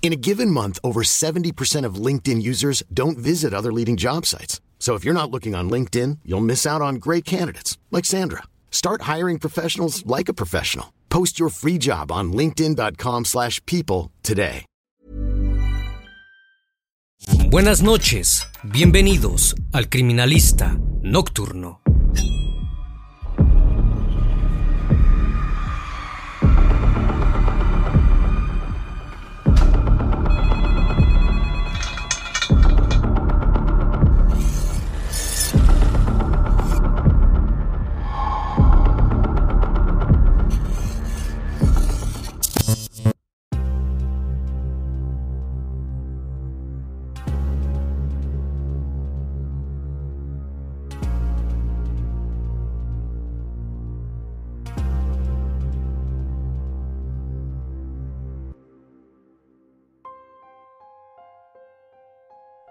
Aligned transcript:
In 0.00 0.14
a 0.14 0.16
given 0.16 0.50
month, 0.50 0.78
over 0.82 1.02
70% 1.02 1.84
of 1.84 1.96
LinkedIn 2.06 2.40
users 2.40 2.82
don't 2.94 3.18
visit 3.18 3.52
other 3.52 3.70
leading 3.70 3.98
job 3.98 4.24
sites. 4.24 4.62
So 4.78 4.94
if 4.94 5.04
you're 5.04 5.12
not 5.12 5.30
looking 5.30 5.54
on 5.54 5.68
LinkedIn, 5.68 6.20
you'll 6.24 6.40
miss 6.40 6.64
out 6.64 6.80
on 6.80 6.94
great 6.96 7.26
candidates 7.26 7.76
like 7.90 8.06
Sandra. 8.06 8.44
Start 8.70 9.02
hiring 9.02 9.38
professionals 9.38 10.06
like 10.06 10.30
a 10.30 10.34
professional. 10.34 10.94
Post 11.10 11.38
your 11.38 11.50
free 11.50 11.76
job 11.76 12.10
on 12.10 12.32
linkedin.com/people 12.32 14.10
today. 14.22 14.64
Buenas 17.50 17.82
noches, 17.82 18.46
bienvenidos 18.62 19.54
al 19.72 19.88
Criminalista 19.88 20.78
Nocturno. 21.02 21.80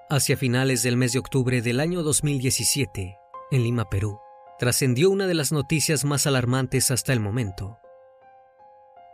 Hacia 0.10 0.38
finales 0.38 0.84
del 0.84 0.96
mes 0.96 1.12
de 1.12 1.20
octubre 1.20 1.62
del 1.62 1.82
año 1.82 2.02
2017, 2.02 3.18
en 3.52 3.64
Lima, 3.64 3.90
Perú, 3.90 4.22
trascendió 4.58 5.10
una 5.10 5.28
de 5.28 5.34
las 5.34 5.52
noticias 5.52 6.06
más 6.06 6.26
alarmantes 6.26 6.92
hasta 6.92 7.12
el 7.12 7.20
momento. 7.20 7.78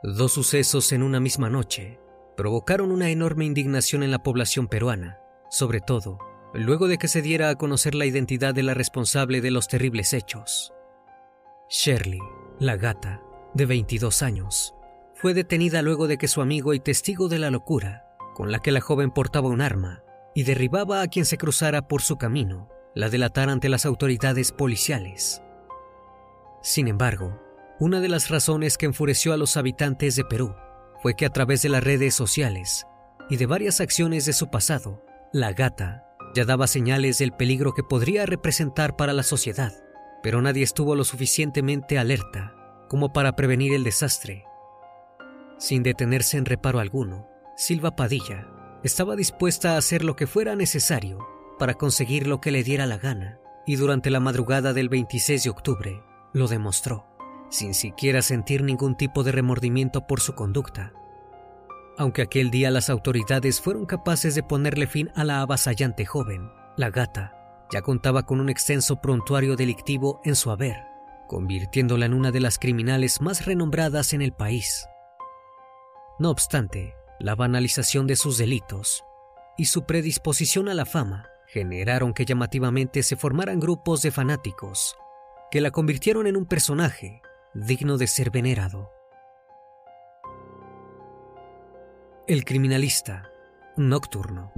Dos 0.04 0.34
sucesos 0.34 0.92
en 0.92 1.02
una 1.02 1.20
misma 1.20 1.50
noche 1.50 2.00
provocaron 2.38 2.92
una 2.92 3.10
enorme 3.10 3.44
indignación 3.44 4.04
en 4.04 4.12
la 4.12 4.22
población 4.22 4.68
peruana, 4.68 5.18
sobre 5.50 5.82
todo 5.82 6.20
luego 6.54 6.88
de 6.88 7.00
que 7.00 7.08
se 7.08 7.24
diera 7.24 7.50
a 7.50 7.56
conocer 7.56 7.96
la 7.96 8.06
identidad 8.06 8.54
de 8.54 8.62
la 8.62 8.76
responsable 8.76 9.42
de 9.42 9.50
los 9.50 9.68
terribles 9.68 10.14
hechos. 10.14 10.74
Shirley, 11.72 12.22
la 12.60 12.78
gata, 12.78 13.24
de 13.56 13.66
22 13.66 14.22
años, 14.22 14.76
fue 15.16 15.34
detenida 15.34 15.82
luego 15.82 16.08
de 16.08 16.20
que 16.20 16.28
su 16.28 16.40
amigo 16.40 16.76
y 16.76 16.80
testigo 16.80 17.30
de 17.30 17.40
la 17.40 17.50
locura, 17.50 18.06
con 18.36 18.52
la 18.52 18.60
que 18.60 18.72
la 18.72 18.82
joven 18.82 19.10
portaba 19.10 19.50
un 19.50 19.62
arma, 19.62 20.03
y 20.36 20.44
derribaba 20.44 21.02
a 21.02 21.08
quien 21.08 21.26
se 21.26 21.38
cruzara 21.38 21.88
por 21.88 22.02
su 22.02 22.18
camino, 22.18 22.70
la 22.96 23.10
delatara 23.10 23.52
ante 23.52 23.70
las 23.70 23.86
autoridades 23.86 24.52
policiales. 24.52 25.42
Sin 26.62 26.88
embargo, 26.88 27.40
una 27.80 28.00
de 28.00 28.10
las 28.10 28.30
razones 28.30 28.78
que 28.78 28.86
enfureció 28.86 29.34
a 29.34 29.38
los 29.38 29.58
habitantes 29.58 30.16
de 30.16 30.24
Perú 30.24 30.56
fue 31.02 31.16
que 31.16 31.26
a 31.26 31.30
través 31.30 31.62
de 31.62 31.70
las 31.70 31.84
redes 31.84 32.16
sociales 32.16 32.86
y 33.30 33.38
de 33.38 33.46
varias 33.46 33.82
acciones 33.82 34.26
de 34.26 34.34
su 34.34 34.50
pasado, 34.50 35.04
la 35.34 35.54
gata 35.54 36.06
ya 36.36 36.46
daba 36.46 36.68
señales 36.68 37.18
del 37.18 37.32
peligro 37.32 37.74
que 37.74 37.84
podría 37.84 38.26
representar 38.26 38.96
para 38.96 39.14
la 39.14 39.24
sociedad, 39.24 39.74
pero 40.22 40.42
nadie 40.42 40.64
estuvo 40.64 40.96
lo 40.96 41.04
suficientemente 41.04 41.98
alerta 41.98 42.56
como 42.90 43.12
para 43.12 43.36
prevenir 43.36 43.74
el 43.74 43.84
desastre. 43.84 44.46
Sin 45.58 45.84
detenerse 45.84 46.38
en 46.38 46.46
reparo 46.46 46.80
alguno, 46.80 47.28
Silva 47.56 47.96
Padilla 47.96 48.48
estaba 48.84 49.16
dispuesta 49.16 49.74
a 49.74 49.78
hacer 49.78 50.04
lo 50.04 50.16
que 50.16 50.28
fuera 50.28 50.56
necesario 50.56 51.28
para 51.58 51.76
conseguir 51.76 52.28
lo 52.28 52.42
que 52.42 52.52
le 52.52 52.64
diera 52.64 52.86
la 52.86 52.98
gana, 52.98 53.40
y 53.66 53.78
durante 53.78 54.10
la 54.10 54.20
madrugada 54.20 54.74
del 54.74 54.90
26 54.90 55.44
de 55.44 55.50
octubre 55.50 56.04
lo 56.34 56.48
demostró, 56.48 57.06
sin 57.50 57.74
siquiera 57.74 58.22
sentir 58.22 58.64
ningún 58.64 58.96
tipo 58.96 59.24
de 59.24 59.32
remordimiento 59.32 60.06
por 60.06 60.20
su 60.20 60.34
conducta. 60.34 60.94
Aunque 61.98 62.24
aquel 62.24 62.50
día 62.50 62.72
las 62.72 62.90
autoridades 62.90 63.62
fueron 63.62 63.86
capaces 63.86 64.36
de 64.36 64.44
ponerle 64.44 64.88
fin 64.88 65.12
a 65.16 65.24
la 65.24 65.42
avasallante 65.42 66.06
joven, 66.06 66.50
la 66.76 66.90
gata 66.90 67.34
ya 67.72 67.82
contaba 67.82 68.24
con 68.24 68.40
un 68.40 68.50
extenso 68.50 69.02
prontuario 69.02 69.56
delictivo 69.56 70.22
en 70.26 70.36
su 70.36 70.52
haber, 70.52 70.76
convirtiéndola 71.28 72.06
en 72.06 72.14
una 72.14 72.32
de 72.32 72.40
las 72.40 72.60
criminales 72.60 73.22
más 73.22 73.46
renombradas 73.46 74.14
en 74.14 74.22
el 74.22 74.34
país. 74.34 74.88
No 76.20 76.30
obstante, 76.30 76.96
la 77.24 77.36
banalización 77.36 78.06
de 78.06 78.18
sus 78.18 78.38
delitos 78.38 79.06
y 79.58 79.66
su 79.66 79.86
predisposición 79.86 80.68
a 80.68 80.74
la 80.74 80.86
fama 80.86 81.30
generaron 81.48 82.14
que 82.14 82.26
llamativamente 82.26 83.02
se 83.02 83.16
formaran 83.16 83.62
grupos 83.62 84.02
de 84.02 84.12
fanáticos 84.12 84.98
que 85.50 85.62
la 85.62 85.72
convirtieron 85.72 86.28
en 86.28 86.36
un 86.36 86.46
personaje 86.46 87.22
digno 87.54 87.98
de 87.98 88.08
ser 88.08 88.30
venerado. 88.30 88.92
El 92.28 92.44
criminalista 92.44 93.32
nocturno. 93.78 94.52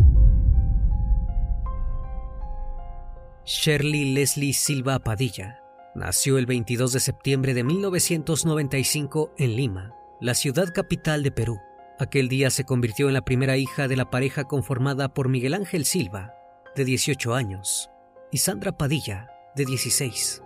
Shirley 3.46 4.14
Leslie 4.16 4.54
Silva 4.54 4.98
Padilla 4.98 5.62
nació 5.94 6.40
el 6.40 6.48
22 6.48 6.94
de 6.94 7.00
septiembre 7.00 7.54
de 7.54 7.64
1995 7.64 9.36
en 9.38 9.56
Lima, 9.56 9.94
la 10.20 10.34
ciudad 10.34 10.74
capital 10.74 11.22
de 11.22 11.32
Perú. 11.32 11.60
Aquel 11.98 12.28
día 12.28 12.50
se 12.50 12.66
convirtió 12.66 13.08
en 13.08 13.14
la 13.14 13.24
primera 13.24 13.56
hija 13.56 13.88
de 13.88 13.96
la 13.96 14.10
pareja 14.10 14.44
conformada 14.44 15.14
por 15.14 15.30
Miguel 15.30 15.54
Ángel 15.54 15.86
Silva, 15.86 16.36
de 16.76 16.84
18 16.84 17.34
años, 17.34 17.90
y 18.32 18.40
Sandra 18.40 18.78
Padilla, 18.78 19.30
de 19.56 19.64
16. 19.64 20.44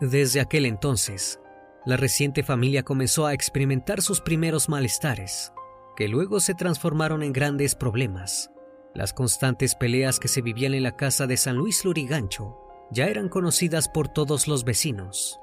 Desde 0.00 0.40
aquel 0.40 0.66
entonces, 0.66 1.40
la 1.86 1.96
reciente 1.96 2.42
familia 2.42 2.82
comenzó 2.82 3.24
a 3.24 3.32
experimentar 3.32 4.02
sus 4.02 4.20
primeros 4.20 4.68
malestares, 4.68 5.52
que 5.96 6.06
luego 6.06 6.40
se 6.40 6.52
transformaron 6.52 7.22
en 7.22 7.32
grandes 7.32 7.74
problemas. 7.74 8.50
Las 8.94 9.14
constantes 9.14 9.74
peleas 9.74 10.20
que 10.20 10.28
se 10.28 10.42
vivían 10.42 10.74
en 10.74 10.82
la 10.82 10.96
casa 10.96 11.26
de 11.26 11.38
San 11.38 11.56
Luis 11.56 11.84
Lurigancho 11.84 12.58
ya 12.90 13.06
eran 13.06 13.30
conocidas 13.30 13.88
por 13.88 14.08
todos 14.08 14.48
los 14.48 14.64
vecinos. 14.64 15.40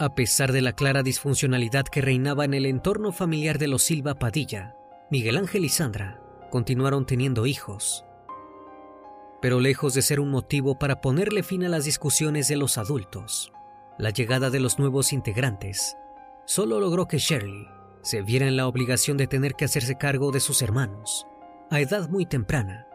A 0.00 0.14
pesar 0.14 0.52
de 0.52 0.62
la 0.62 0.74
clara 0.74 1.02
disfuncionalidad 1.02 1.84
que 1.84 2.00
reinaba 2.00 2.44
en 2.44 2.54
el 2.54 2.66
entorno 2.66 3.10
familiar 3.10 3.58
de 3.58 3.66
los 3.66 3.82
Silva 3.82 4.14
Padilla, 4.14 4.76
Miguel 5.10 5.36
Ángel 5.36 5.64
y 5.64 5.68
Sandra 5.68 6.20
continuaron 6.50 7.04
teniendo 7.04 7.46
hijos. 7.46 8.04
Pero 9.42 9.58
lejos 9.58 9.94
de 9.94 10.02
ser 10.02 10.20
un 10.20 10.30
motivo 10.30 10.78
para 10.78 11.00
ponerle 11.00 11.42
fin 11.42 11.64
a 11.64 11.68
las 11.68 11.84
discusiones 11.84 12.46
de 12.46 12.56
los 12.56 12.78
adultos, 12.78 13.52
la 13.98 14.10
llegada 14.10 14.50
de 14.50 14.60
los 14.60 14.78
nuevos 14.78 15.12
integrantes 15.12 15.96
solo 16.46 16.78
logró 16.78 17.08
que 17.08 17.18
Shirley 17.18 17.66
se 18.02 18.22
viera 18.22 18.46
en 18.46 18.56
la 18.56 18.68
obligación 18.68 19.16
de 19.16 19.26
tener 19.26 19.54
que 19.54 19.64
hacerse 19.64 19.98
cargo 19.98 20.30
de 20.30 20.38
sus 20.38 20.62
hermanos, 20.62 21.26
a 21.70 21.80
edad 21.80 22.08
muy 22.08 22.24
temprana. 22.24 22.86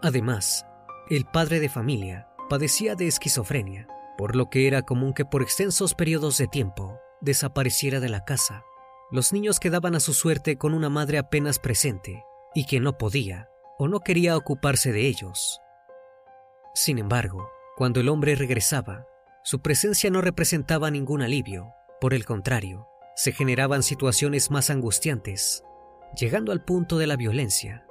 Además, 0.00 0.64
el 1.10 1.26
padre 1.26 1.60
de 1.60 1.68
familia 1.68 2.28
padecía 2.48 2.94
de 2.94 3.06
esquizofrenia, 3.06 3.88
por 4.18 4.34
lo 4.34 4.50
que 4.50 4.66
era 4.66 4.82
común 4.82 5.14
que 5.14 5.24
por 5.24 5.42
extensos 5.42 5.94
periodos 5.94 6.38
de 6.38 6.48
tiempo 6.48 6.98
desapareciera 7.20 8.00
de 8.00 8.08
la 8.08 8.24
casa. 8.24 8.64
Los 9.12 9.32
niños 9.32 9.60
quedaban 9.60 9.94
a 9.94 10.00
su 10.00 10.12
suerte 10.12 10.58
con 10.58 10.74
una 10.74 10.90
madre 10.90 11.18
apenas 11.18 11.60
presente 11.60 12.24
y 12.52 12.66
que 12.66 12.80
no 12.80 12.98
podía 12.98 13.48
o 13.78 13.86
no 13.86 14.00
quería 14.00 14.36
ocuparse 14.36 14.90
de 14.90 15.06
ellos. 15.06 15.60
Sin 16.74 16.98
embargo, 16.98 17.48
cuando 17.76 18.00
el 18.00 18.08
hombre 18.08 18.34
regresaba, 18.34 19.06
su 19.44 19.62
presencia 19.62 20.10
no 20.10 20.20
representaba 20.20 20.90
ningún 20.90 21.22
alivio, 21.22 21.72
por 22.00 22.12
el 22.12 22.24
contrario, 22.24 22.88
se 23.14 23.30
generaban 23.30 23.84
situaciones 23.84 24.50
más 24.50 24.68
angustiantes, 24.68 25.62
llegando 26.16 26.50
al 26.50 26.64
punto 26.64 26.98
de 26.98 27.06
la 27.06 27.14
violencia. 27.14 27.86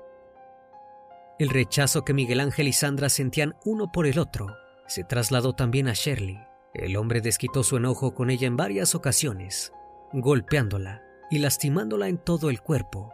El 1.40 1.50
rechazo 1.50 2.04
que 2.04 2.14
Miguel 2.14 2.42
Ángel 2.42 2.68
y 2.68 2.74
Sandra 2.74 3.08
sentían 3.08 3.56
uno 3.64 3.94
por 3.94 4.08
el 4.08 4.20
otro 4.20 4.58
se 4.88 5.04
trasladó 5.04 5.54
también 5.54 5.88
a 5.88 5.94
Shirley. 5.94 6.40
El 6.74 6.98
hombre 6.98 7.22
desquitó 7.22 7.64
su 7.64 7.78
enojo 7.78 8.14
con 8.14 8.30
ella 8.30 8.48
en 8.48 8.58
varias 8.58 8.96
ocasiones, 8.96 9.74
golpeándola 10.14 11.04
y 11.30 11.40
lastimándola 11.40 12.08
en 12.08 12.18
todo 12.18 12.50
el 12.50 12.62
cuerpo. 12.62 13.14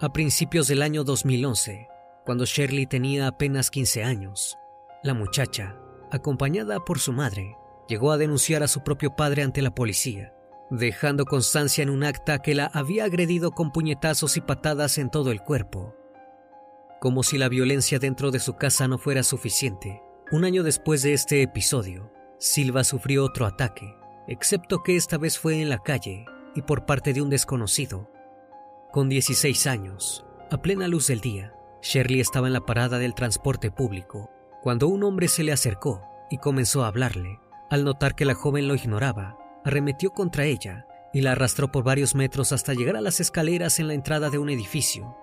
A 0.00 0.12
principios 0.12 0.68
del 0.68 0.82
año 0.82 1.04
2011, 1.04 1.88
cuando 2.24 2.44
Shirley 2.44 2.86
tenía 2.86 3.28
apenas 3.28 3.70
15 3.70 4.04
años, 4.04 4.58
la 5.02 5.14
muchacha, 5.14 5.76
acompañada 6.10 6.84
por 6.84 6.98
su 6.98 7.12
madre, 7.12 7.56
llegó 7.88 8.10
a 8.10 8.18
denunciar 8.18 8.62
a 8.62 8.68
su 8.68 8.82
propio 8.82 9.14
padre 9.14 9.42
ante 9.42 9.62
la 9.62 9.74
policía, 9.74 10.34
dejando 10.70 11.24
constancia 11.24 11.82
en 11.82 11.90
un 11.90 12.04
acta 12.04 12.40
que 12.40 12.54
la 12.54 12.66
había 12.66 13.04
agredido 13.04 13.52
con 13.52 13.70
puñetazos 13.70 14.36
y 14.36 14.40
patadas 14.40 14.98
en 14.98 15.10
todo 15.10 15.30
el 15.30 15.40
cuerpo. 15.40 15.94
Como 17.00 17.22
si 17.22 17.38
la 17.38 17.48
violencia 17.48 17.98
dentro 17.98 18.30
de 18.30 18.40
su 18.40 18.56
casa 18.56 18.88
no 18.88 18.98
fuera 18.98 19.22
suficiente, 19.22 20.02
un 20.32 20.44
año 20.44 20.64
después 20.64 21.02
de 21.02 21.12
este 21.12 21.42
episodio, 21.42 22.10
Silva 22.38 22.82
sufrió 22.82 23.24
otro 23.24 23.46
ataque, 23.46 23.96
excepto 24.26 24.82
que 24.82 24.96
esta 24.96 25.18
vez 25.18 25.38
fue 25.38 25.62
en 25.62 25.68
la 25.68 25.78
calle 25.78 26.24
y 26.56 26.62
por 26.62 26.84
parte 26.84 27.12
de 27.12 27.22
un 27.22 27.30
desconocido. 27.30 28.10
Con 28.92 29.08
16 29.08 29.66
años, 29.68 30.26
a 30.50 30.60
plena 30.60 30.88
luz 30.88 31.06
del 31.06 31.20
día, 31.20 31.54
Shirley 31.80 32.20
estaba 32.20 32.48
en 32.48 32.54
la 32.54 32.66
parada 32.66 32.98
del 32.98 33.14
transporte 33.14 33.70
público 33.70 34.30
cuando 34.62 34.88
un 34.88 35.04
hombre 35.04 35.28
se 35.28 35.44
le 35.44 35.52
acercó 35.52 36.02
y 36.28 36.38
comenzó 36.38 36.82
a 36.82 36.88
hablarle. 36.88 37.38
Al 37.70 37.84
notar 37.84 38.16
que 38.16 38.24
la 38.24 38.34
joven 38.34 38.66
lo 38.66 38.74
ignoraba, 38.74 39.38
arremetió 39.64 40.10
contra 40.10 40.44
ella 40.44 40.86
y 41.12 41.20
la 41.20 41.32
arrastró 41.32 41.70
por 41.70 41.84
varios 41.84 42.16
metros 42.16 42.50
hasta 42.52 42.74
llegar 42.74 42.96
a 42.96 43.00
las 43.00 43.20
escaleras 43.20 43.78
en 43.78 43.86
la 43.86 43.94
entrada 43.94 44.28
de 44.28 44.38
un 44.38 44.50
edificio. 44.50 45.16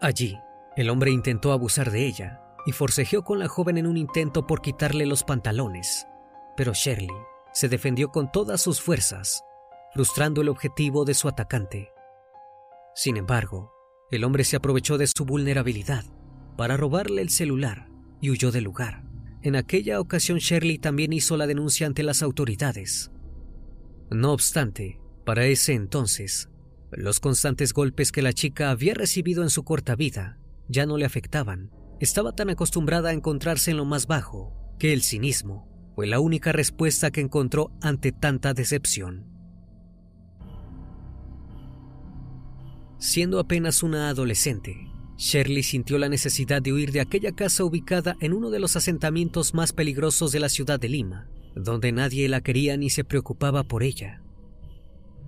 Allí, 0.00 0.38
el 0.76 0.88
hombre 0.88 1.10
intentó 1.10 1.52
abusar 1.52 1.90
de 1.90 2.06
ella 2.06 2.42
y 2.68 2.72
forcejeó 2.72 3.24
con 3.24 3.38
la 3.38 3.48
joven 3.48 3.78
en 3.78 3.86
un 3.86 3.96
intento 3.96 4.46
por 4.46 4.60
quitarle 4.60 5.06
los 5.06 5.24
pantalones, 5.24 6.06
pero 6.54 6.74
Shirley 6.74 7.08
se 7.54 7.70
defendió 7.70 8.10
con 8.10 8.30
todas 8.30 8.60
sus 8.60 8.82
fuerzas, 8.82 9.42
frustrando 9.94 10.42
el 10.42 10.50
objetivo 10.50 11.06
de 11.06 11.14
su 11.14 11.28
atacante. 11.28 11.88
Sin 12.94 13.16
embargo, 13.16 13.72
el 14.10 14.22
hombre 14.22 14.44
se 14.44 14.56
aprovechó 14.56 14.98
de 14.98 15.06
su 15.06 15.24
vulnerabilidad 15.24 16.04
para 16.58 16.76
robarle 16.76 17.22
el 17.22 17.30
celular 17.30 17.88
y 18.20 18.28
huyó 18.28 18.52
del 18.52 18.64
lugar. 18.64 19.02
En 19.40 19.56
aquella 19.56 19.98
ocasión 19.98 20.36
Shirley 20.36 20.76
también 20.76 21.14
hizo 21.14 21.38
la 21.38 21.46
denuncia 21.46 21.86
ante 21.86 22.02
las 22.02 22.22
autoridades. 22.22 23.10
No 24.10 24.34
obstante, 24.34 25.00
para 25.24 25.46
ese 25.46 25.72
entonces, 25.72 26.50
los 26.90 27.18
constantes 27.18 27.72
golpes 27.72 28.12
que 28.12 28.20
la 28.20 28.34
chica 28.34 28.70
había 28.70 28.92
recibido 28.92 29.42
en 29.42 29.48
su 29.48 29.64
corta 29.64 29.96
vida 29.96 30.38
ya 30.68 30.84
no 30.84 30.98
le 30.98 31.06
afectaban. 31.06 31.77
Estaba 32.00 32.32
tan 32.32 32.50
acostumbrada 32.50 33.10
a 33.10 33.12
encontrarse 33.12 33.72
en 33.72 33.76
lo 33.76 33.84
más 33.84 34.06
bajo 34.06 34.54
que 34.78 34.92
el 34.92 35.02
cinismo 35.02 35.68
fue 35.94 36.06
la 36.06 36.20
única 36.20 36.52
respuesta 36.52 37.10
que 37.10 37.20
encontró 37.20 37.72
ante 37.80 38.12
tanta 38.12 38.54
decepción. 38.54 39.26
Siendo 42.98 43.40
apenas 43.40 43.82
una 43.82 44.08
adolescente, 44.08 44.76
Shirley 45.16 45.64
sintió 45.64 45.98
la 45.98 46.08
necesidad 46.08 46.62
de 46.62 46.72
huir 46.72 46.92
de 46.92 47.00
aquella 47.00 47.32
casa 47.32 47.64
ubicada 47.64 48.16
en 48.20 48.32
uno 48.32 48.50
de 48.50 48.60
los 48.60 48.76
asentamientos 48.76 49.54
más 49.54 49.72
peligrosos 49.72 50.30
de 50.30 50.38
la 50.38 50.48
ciudad 50.48 50.78
de 50.78 50.88
Lima, 50.88 51.28
donde 51.56 51.90
nadie 51.90 52.28
la 52.28 52.40
quería 52.40 52.76
ni 52.76 52.90
se 52.90 53.02
preocupaba 53.02 53.64
por 53.64 53.82
ella. 53.82 54.22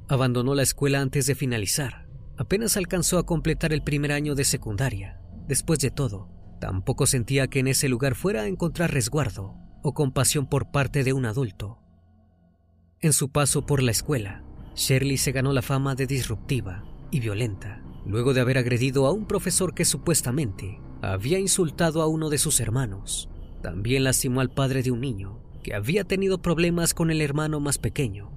Abandonó 0.06 0.54
la 0.54 0.62
escuela 0.62 1.00
antes 1.00 1.26
de 1.26 1.34
finalizar. 1.34 2.06
Apenas 2.36 2.76
alcanzó 2.76 3.18
a 3.18 3.26
completar 3.26 3.72
el 3.72 3.82
primer 3.82 4.12
año 4.12 4.36
de 4.36 4.44
secundaria. 4.44 5.20
Después 5.48 5.80
de 5.80 5.90
todo, 5.90 6.28
tampoco 6.60 7.06
sentía 7.06 7.48
que 7.48 7.58
en 7.58 7.66
ese 7.66 7.88
lugar 7.88 8.14
fuera 8.14 8.42
a 8.42 8.46
encontrar 8.46 8.92
resguardo 8.92 9.56
o 9.82 9.94
compasión 9.94 10.46
por 10.46 10.70
parte 10.70 11.02
de 11.02 11.12
un 11.12 11.26
adulto. 11.26 11.78
En 13.00 13.12
su 13.12 13.30
paso 13.30 13.66
por 13.66 13.82
la 13.82 13.90
escuela, 13.90 14.44
Shirley 14.76 15.16
se 15.16 15.32
ganó 15.32 15.52
la 15.52 15.62
fama 15.62 15.94
de 15.94 16.06
disruptiva 16.06 16.84
y 17.10 17.18
violenta, 17.20 17.82
luego 18.06 18.34
de 18.34 18.42
haber 18.42 18.58
agredido 18.58 19.06
a 19.06 19.12
un 19.12 19.26
profesor 19.26 19.74
que 19.74 19.84
supuestamente 19.84 20.78
había 21.02 21.38
insultado 21.38 22.02
a 22.02 22.06
uno 22.06 22.28
de 22.28 22.38
sus 22.38 22.60
hermanos. 22.60 23.30
También 23.62 24.04
lastimó 24.04 24.40
al 24.40 24.50
padre 24.50 24.82
de 24.82 24.90
un 24.90 25.00
niño 25.00 25.40
que 25.62 25.74
había 25.74 26.04
tenido 26.04 26.40
problemas 26.40 26.94
con 26.94 27.10
el 27.10 27.20
hermano 27.20 27.58
más 27.58 27.78
pequeño. 27.78 28.30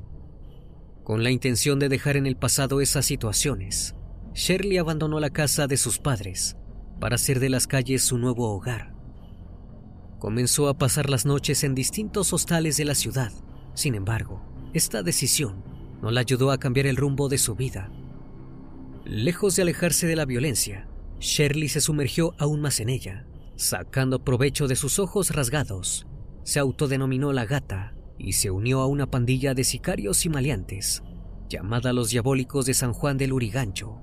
Con 1.03 1.23
la 1.23 1.31
intención 1.31 1.79
de 1.79 1.89
dejar 1.89 2.15
en 2.15 2.25
el 2.25 2.37
pasado 2.37 2.79
esas 2.79 3.05
situaciones, 3.05 3.95
Shirley 4.33 4.77
abandonó 4.77 5.19
la 5.19 5.29
casa 5.29 5.67
de 5.67 5.77
sus 5.77 5.99
padres 5.99 6.57
para 7.03 7.15
hacer 7.15 7.41
de 7.41 7.49
las 7.49 7.67
calles 7.67 8.01
su 8.01 8.17
nuevo 8.17 8.55
hogar. 8.55 8.93
Comenzó 10.19 10.69
a 10.69 10.77
pasar 10.77 11.09
las 11.09 11.25
noches 11.25 11.65
en 11.65 11.75
distintos 11.75 12.31
hostales 12.31 12.77
de 12.77 12.85
la 12.85 12.95
ciudad. 12.95 13.33
Sin 13.73 13.93
embargo, 13.93 14.41
esta 14.71 15.03
decisión 15.03 15.65
no 16.01 16.11
la 16.11 16.21
ayudó 16.21 16.49
a 16.49 16.59
cambiar 16.59 16.87
el 16.87 16.95
rumbo 16.95 17.27
de 17.27 17.37
su 17.37 17.55
vida 17.55 17.91
Lejos 19.03 19.57
de 19.57 19.63
alejarse 19.63 20.07
de 20.07 20.15
la 20.15 20.23
violencia, 20.23 20.87
Shirley 21.19 21.67
se 21.67 21.81
sumergió 21.81 22.35
aún 22.37 22.61
más 22.61 22.79
en 22.79 22.87
ella, 22.87 23.25
sacando 23.57 24.23
provecho 24.23 24.69
de 24.69 24.77
sus 24.77 24.97
ojos 24.97 25.31
rasgados. 25.31 26.07
Se 26.43 26.59
autodenominó 26.59 27.33
la 27.33 27.43
gata 27.43 27.95
y 28.17 28.31
se 28.31 28.49
unió 28.49 28.79
a 28.79 28.87
una 28.87 29.11
pandilla 29.11 29.53
de 29.55 29.65
sicarios 29.65 30.25
y 30.25 30.29
maleantes, 30.29 31.03
llamada 31.49 31.91
los 31.91 32.11
diabólicos 32.11 32.65
de 32.65 32.73
San 32.73 32.93
Juan 32.93 33.17
del 33.17 33.33
Urigancho. 33.33 33.99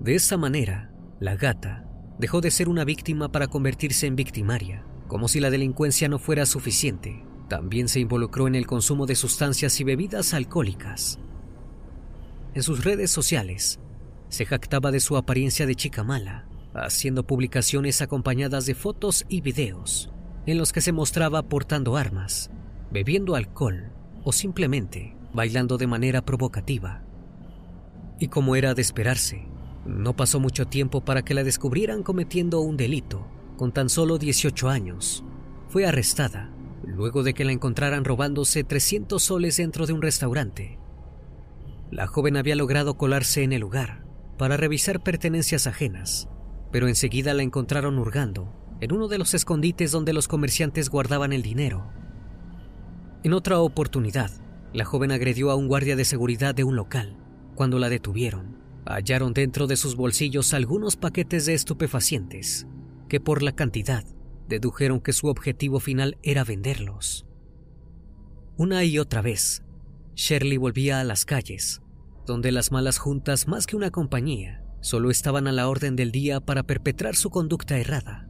De 0.00 0.14
esa 0.14 0.38
manera, 0.38 0.93
la 1.24 1.36
gata 1.36 1.84
dejó 2.18 2.40
de 2.40 2.50
ser 2.50 2.68
una 2.68 2.84
víctima 2.84 3.32
para 3.32 3.48
convertirse 3.48 4.06
en 4.06 4.16
victimaria, 4.16 4.84
como 5.08 5.28
si 5.28 5.40
la 5.40 5.50
delincuencia 5.50 6.08
no 6.08 6.18
fuera 6.18 6.46
suficiente. 6.46 7.24
También 7.48 7.88
se 7.88 8.00
involucró 8.00 8.46
en 8.46 8.54
el 8.54 8.66
consumo 8.66 9.06
de 9.06 9.14
sustancias 9.14 9.80
y 9.80 9.84
bebidas 9.84 10.32
alcohólicas, 10.34 11.18
en 12.54 12.62
sus 12.62 12.84
redes 12.84 13.10
sociales, 13.10 13.80
se 14.28 14.46
jactaba 14.46 14.92
de 14.92 15.00
su 15.00 15.16
apariencia 15.16 15.66
de 15.66 15.74
chica 15.74 16.04
mala, 16.04 16.46
haciendo 16.72 17.26
publicaciones 17.26 18.00
acompañadas 18.00 18.64
de 18.64 18.76
fotos 18.76 19.24
y 19.28 19.40
videos 19.40 20.10
en 20.46 20.58
los 20.58 20.72
que 20.72 20.80
se 20.80 20.92
mostraba 20.92 21.42
portando 21.42 21.96
armas, 21.96 22.50
bebiendo 22.92 23.34
alcohol 23.34 23.90
o 24.22 24.30
simplemente 24.30 25.16
bailando 25.32 25.78
de 25.78 25.88
manera 25.88 26.24
provocativa. 26.24 27.02
Y 28.20 28.28
como 28.28 28.54
era 28.54 28.74
de 28.74 28.82
esperarse, 28.82 29.48
no 29.86 30.16
pasó 30.16 30.40
mucho 30.40 30.66
tiempo 30.66 31.02
para 31.02 31.22
que 31.22 31.34
la 31.34 31.44
descubrieran 31.44 32.02
cometiendo 32.02 32.60
un 32.60 32.76
delito. 32.76 33.26
Con 33.56 33.72
tan 33.72 33.88
solo 33.88 34.18
18 34.18 34.68
años, 34.68 35.24
fue 35.68 35.86
arrestada 35.86 36.50
luego 36.82 37.22
de 37.22 37.34
que 37.34 37.44
la 37.44 37.52
encontraran 37.52 38.04
robándose 38.04 38.64
300 38.64 39.22
soles 39.22 39.56
dentro 39.56 39.86
de 39.86 39.92
un 39.92 40.02
restaurante 40.02 40.78
la 41.94 42.08
joven 42.08 42.36
había 42.36 42.56
logrado 42.56 42.94
colarse 42.96 43.44
en 43.44 43.52
el 43.52 43.60
lugar 43.60 44.04
para 44.36 44.56
revisar 44.56 45.04
pertenencias 45.04 45.68
ajenas, 45.68 46.28
pero 46.72 46.88
enseguida 46.88 47.34
la 47.34 47.44
encontraron 47.44 47.98
hurgando 47.98 48.52
en 48.80 48.92
uno 48.92 49.06
de 49.06 49.16
los 49.16 49.32
escondites 49.32 49.92
donde 49.92 50.12
los 50.12 50.26
comerciantes 50.26 50.90
guardaban 50.90 51.32
el 51.32 51.42
dinero. 51.42 51.86
En 53.22 53.32
otra 53.32 53.60
oportunidad, 53.60 54.32
la 54.72 54.84
joven 54.84 55.12
agredió 55.12 55.52
a 55.52 55.54
un 55.54 55.68
guardia 55.68 55.94
de 55.94 56.04
seguridad 56.04 56.52
de 56.52 56.64
un 56.64 56.74
local. 56.74 57.16
Cuando 57.54 57.78
la 57.78 57.88
detuvieron, 57.88 58.58
hallaron 58.86 59.32
dentro 59.32 59.66
de 59.66 59.76
sus 59.76 59.96
bolsillos 59.96 60.54
algunos 60.54 60.96
paquetes 60.96 61.46
de 61.46 61.54
estupefacientes, 61.54 62.66
que 63.08 63.20
por 63.20 63.42
la 63.42 63.52
cantidad 63.52 64.04
dedujeron 64.48 65.00
que 65.00 65.12
su 65.12 65.28
objetivo 65.28 65.80
final 65.80 66.18
era 66.22 66.44
venderlos. 66.44 67.26
Una 68.56 68.84
y 68.84 68.98
otra 68.98 69.22
vez, 69.22 69.64
Shirley 70.14 70.58
volvía 70.58 71.00
a 71.00 71.04
las 71.04 71.24
calles 71.24 71.80
donde 72.26 72.52
las 72.52 72.72
malas 72.72 72.98
juntas, 72.98 73.48
más 73.48 73.66
que 73.66 73.76
una 73.76 73.90
compañía, 73.90 74.64
solo 74.80 75.10
estaban 75.10 75.46
a 75.46 75.52
la 75.52 75.68
orden 75.68 75.96
del 75.96 76.10
día 76.10 76.40
para 76.40 76.62
perpetrar 76.62 77.16
su 77.16 77.30
conducta 77.30 77.78
errada. 77.78 78.28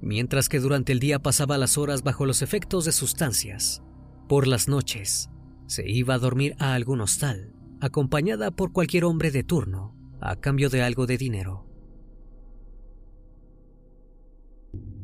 Mientras 0.00 0.48
que 0.48 0.60
durante 0.60 0.92
el 0.92 1.00
día 1.00 1.18
pasaba 1.18 1.58
las 1.58 1.78
horas 1.78 2.02
bajo 2.02 2.26
los 2.26 2.42
efectos 2.42 2.84
de 2.84 2.92
sustancias, 2.92 3.82
por 4.28 4.46
las 4.46 4.68
noches 4.68 5.30
se 5.66 5.88
iba 5.88 6.14
a 6.14 6.18
dormir 6.18 6.54
a 6.58 6.74
algún 6.74 7.00
hostal, 7.00 7.52
acompañada 7.80 8.50
por 8.50 8.72
cualquier 8.72 9.04
hombre 9.04 9.30
de 9.30 9.44
turno, 9.44 9.94
a 10.20 10.36
cambio 10.36 10.70
de 10.70 10.82
algo 10.82 11.06
de 11.06 11.18
dinero. 11.18 11.66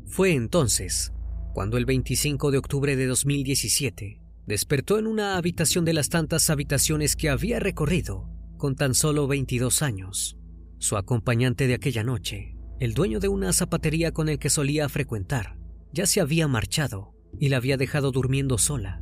Fue 0.05 0.33
entonces 0.33 1.13
cuando 1.53 1.77
el 1.77 1.85
25 1.85 2.51
de 2.51 2.57
octubre 2.57 2.95
de 2.95 3.05
2017 3.05 4.21
despertó 4.45 4.99
en 4.99 5.07
una 5.07 5.37
habitación 5.37 5.85
de 5.85 5.93
las 5.93 6.09
tantas 6.09 6.49
habitaciones 6.49 7.15
que 7.15 7.29
había 7.29 7.59
recorrido 7.59 8.29
con 8.57 8.75
tan 8.75 8.93
solo 8.93 9.27
22 9.27 9.81
años. 9.81 10.37
Su 10.79 10.97
acompañante 10.97 11.67
de 11.67 11.75
aquella 11.75 12.03
noche, 12.03 12.55
el 12.79 12.93
dueño 12.93 13.19
de 13.19 13.27
una 13.27 13.53
zapatería 13.53 14.11
con 14.11 14.29
el 14.29 14.39
que 14.39 14.49
solía 14.49 14.89
frecuentar, 14.89 15.57
ya 15.93 16.05
se 16.05 16.21
había 16.21 16.47
marchado 16.47 17.13
y 17.39 17.49
la 17.49 17.57
había 17.57 17.77
dejado 17.77 18.11
durmiendo 18.11 18.57
sola. 18.57 19.01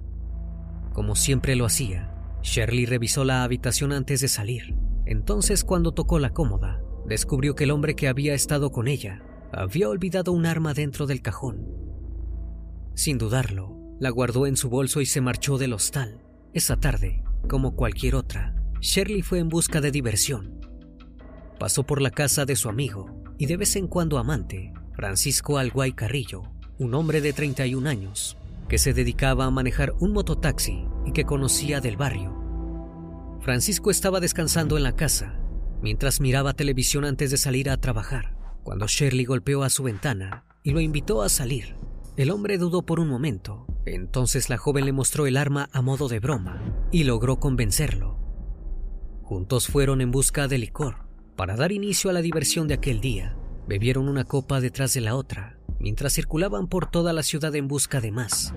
Como 0.93 1.15
siempre 1.15 1.55
lo 1.55 1.65
hacía, 1.65 2.13
Shirley 2.43 2.85
revisó 2.85 3.23
la 3.23 3.43
habitación 3.43 3.91
antes 3.91 4.21
de 4.21 4.27
salir. 4.27 4.75
Entonces, 5.05 5.63
cuando 5.63 5.93
tocó 5.93 6.19
la 6.19 6.31
cómoda, 6.31 6.81
descubrió 7.05 7.55
que 7.55 7.65
el 7.65 7.71
hombre 7.71 7.95
que 7.95 8.07
había 8.07 8.33
estado 8.33 8.71
con 8.71 8.87
ella 8.87 9.23
había 9.51 9.89
olvidado 9.89 10.31
un 10.31 10.45
arma 10.45 10.73
dentro 10.73 11.07
del 11.07 11.21
cajón. 11.21 11.67
Sin 12.93 13.17
dudarlo, 13.17 13.77
la 13.99 14.09
guardó 14.09 14.47
en 14.47 14.57
su 14.57 14.69
bolso 14.69 15.01
y 15.01 15.05
se 15.05 15.21
marchó 15.21 15.57
del 15.57 15.73
hostal. 15.73 16.21
Esa 16.53 16.77
tarde, 16.77 17.23
como 17.47 17.75
cualquier 17.75 18.15
otra, 18.15 18.55
Shirley 18.79 19.21
fue 19.21 19.39
en 19.39 19.49
busca 19.49 19.81
de 19.81 19.91
diversión. 19.91 20.59
Pasó 21.59 21.83
por 21.83 22.01
la 22.01 22.11
casa 22.11 22.45
de 22.45 22.55
su 22.55 22.69
amigo 22.69 23.23
y 23.37 23.45
de 23.45 23.57
vez 23.57 23.75
en 23.75 23.87
cuando 23.87 24.17
amante, 24.17 24.73
Francisco 24.93 25.57
Alguay 25.57 25.93
Carrillo, 25.93 26.43
un 26.79 26.93
hombre 26.95 27.21
de 27.21 27.33
31 27.33 27.87
años, 27.87 28.37
que 28.67 28.77
se 28.77 28.93
dedicaba 28.93 29.45
a 29.45 29.51
manejar 29.51 29.93
un 29.99 30.13
mototaxi 30.13 30.85
y 31.05 31.13
que 31.13 31.25
conocía 31.25 31.81
del 31.81 31.97
barrio. 31.97 32.37
Francisco 33.41 33.91
estaba 33.91 34.19
descansando 34.19 34.77
en 34.77 34.83
la 34.83 34.95
casa 34.95 35.37
mientras 35.81 36.21
miraba 36.21 36.53
televisión 36.53 37.05
antes 37.05 37.31
de 37.31 37.37
salir 37.37 37.69
a 37.69 37.77
trabajar 37.77 38.35
cuando 38.63 38.87
Shirley 38.87 39.25
golpeó 39.25 39.63
a 39.63 39.69
su 39.69 39.83
ventana 39.83 40.45
y 40.63 40.71
lo 40.71 40.79
invitó 40.79 41.21
a 41.21 41.29
salir. 41.29 41.75
El 42.17 42.29
hombre 42.29 42.57
dudó 42.57 42.85
por 42.85 42.99
un 42.99 43.07
momento, 43.07 43.65
entonces 43.85 44.49
la 44.49 44.57
joven 44.57 44.85
le 44.85 44.91
mostró 44.91 45.25
el 45.25 45.37
arma 45.37 45.69
a 45.71 45.81
modo 45.81 46.07
de 46.07 46.19
broma 46.19 46.61
y 46.91 47.03
logró 47.03 47.39
convencerlo. 47.39 48.19
Juntos 49.23 49.67
fueron 49.67 50.01
en 50.01 50.11
busca 50.11 50.47
de 50.47 50.57
licor. 50.57 51.07
Para 51.35 51.55
dar 51.55 51.71
inicio 51.71 52.09
a 52.09 52.13
la 52.13 52.21
diversión 52.21 52.67
de 52.67 52.75
aquel 52.75 53.01
día, 53.01 53.35
bebieron 53.67 54.09
una 54.09 54.25
copa 54.25 54.59
detrás 54.59 54.93
de 54.93 55.01
la 55.01 55.15
otra, 55.15 55.57
mientras 55.79 56.13
circulaban 56.13 56.67
por 56.67 56.91
toda 56.91 57.13
la 57.13 57.23
ciudad 57.23 57.55
en 57.55 57.67
busca 57.67 58.01
de 58.01 58.11
más. 58.11 58.53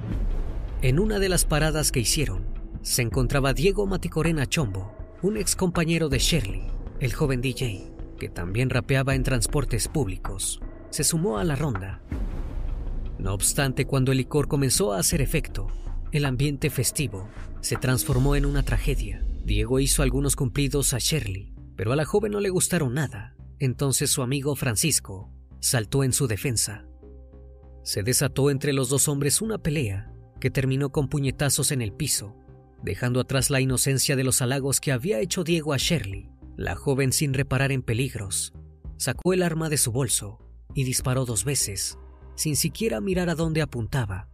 En 0.84 1.00
una 1.00 1.18
de 1.18 1.30
las 1.30 1.46
paradas 1.46 1.90
que 1.90 2.00
hicieron, 2.00 2.44
se 2.82 3.00
encontraba 3.00 3.54
Diego 3.54 3.86
Maticorena 3.86 4.46
Chombo, 4.46 4.94
un 5.22 5.38
ex 5.38 5.56
compañero 5.56 6.10
de 6.10 6.18
Shirley, 6.18 6.66
el 7.00 7.14
joven 7.14 7.40
DJ, 7.40 7.90
que 8.18 8.28
también 8.28 8.68
rapeaba 8.68 9.14
en 9.14 9.22
transportes 9.22 9.88
públicos, 9.88 10.60
se 10.90 11.02
sumó 11.02 11.38
a 11.38 11.44
la 11.44 11.56
ronda. 11.56 12.02
No 13.18 13.32
obstante, 13.32 13.86
cuando 13.86 14.12
el 14.12 14.18
licor 14.18 14.46
comenzó 14.46 14.92
a 14.92 14.98
hacer 14.98 15.22
efecto, 15.22 15.68
el 16.12 16.26
ambiente 16.26 16.68
festivo 16.68 17.30
se 17.62 17.76
transformó 17.76 18.36
en 18.36 18.44
una 18.44 18.62
tragedia. 18.62 19.24
Diego 19.42 19.80
hizo 19.80 20.02
algunos 20.02 20.36
cumplidos 20.36 20.92
a 20.92 20.98
Shirley, 20.98 21.54
pero 21.76 21.94
a 21.94 21.96
la 21.96 22.04
joven 22.04 22.32
no 22.32 22.40
le 22.40 22.50
gustaron 22.50 22.92
nada. 22.92 23.34
Entonces 23.58 24.10
su 24.10 24.20
amigo 24.20 24.54
Francisco 24.54 25.32
saltó 25.60 26.04
en 26.04 26.12
su 26.12 26.26
defensa. 26.26 26.84
Se 27.84 28.02
desató 28.02 28.50
entre 28.50 28.74
los 28.74 28.90
dos 28.90 29.08
hombres 29.08 29.40
una 29.40 29.56
pelea 29.56 30.10
que 30.44 30.50
terminó 30.50 30.92
con 30.92 31.08
puñetazos 31.08 31.72
en 31.72 31.80
el 31.80 31.94
piso, 31.94 32.36
dejando 32.82 33.18
atrás 33.18 33.48
la 33.48 33.62
inocencia 33.62 34.14
de 34.14 34.24
los 34.24 34.42
halagos 34.42 34.78
que 34.78 34.92
había 34.92 35.20
hecho 35.20 35.42
Diego 35.42 35.72
a 35.72 35.78
Shirley. 35.78 36.28
La 36.58 36.74
joven, 36.74 37.14
sin 37.14 37.32
reparar 37.32 37.72
en 37.72 37.80
peligros, 37.80 38.52
sacó 38.98 39.32
el 39.32 39.42
arma 39.42 39.70
de 39.70 39.78
su 39.78 39.90
bolso 39.90 40.38
y 40.74 40.84
disparó 40.84 41.24
dos 41.24 41.46
veces, 41.46 41.96
sin 42.34 42.56
siquiera 42.56 43.00
mirar 43.00 43.30
a 43.30 43.34
dónde 43.34 43.62
apuntaba. 43.62 44.28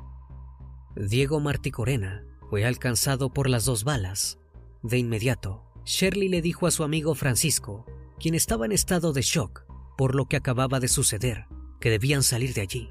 Diego 0.97 1.39
Martí 1.39 1.71
Corena 1.71 2.25
fue 2.49 2.65
alcanzado 2.65 3.33
por 3.33 3.49
las 3.49 3.65
dos 3.65 3.85
balas. 3.85 4.41
De 4.83 4.99
inmediato, 4.99 5.63
Shirley 5.85 6.29
le 6.29 6.43
dijo 6.43 6.67
a 6.67 6.73
su 6.73 6.83
amigo 6.83 7.15
Francisco, 7.15 7.87
quien 8.19 8.35
estaba 8.35 8.67
en 8.67 8.73
estado 8.73 9.13
de 9.13 9.23
shock 9.23 9.65
por 9.97 10.17
lo 10.17 10.27
que 10.27 10.37
acababa 10.37 10.81
de 10.81 10.89
suceder, 10.89 11.47
que 11.79 11.89
debían 11.89 12.25
salir 12.25 12.53
de 12.53 12.63
allí. 12.63 12.91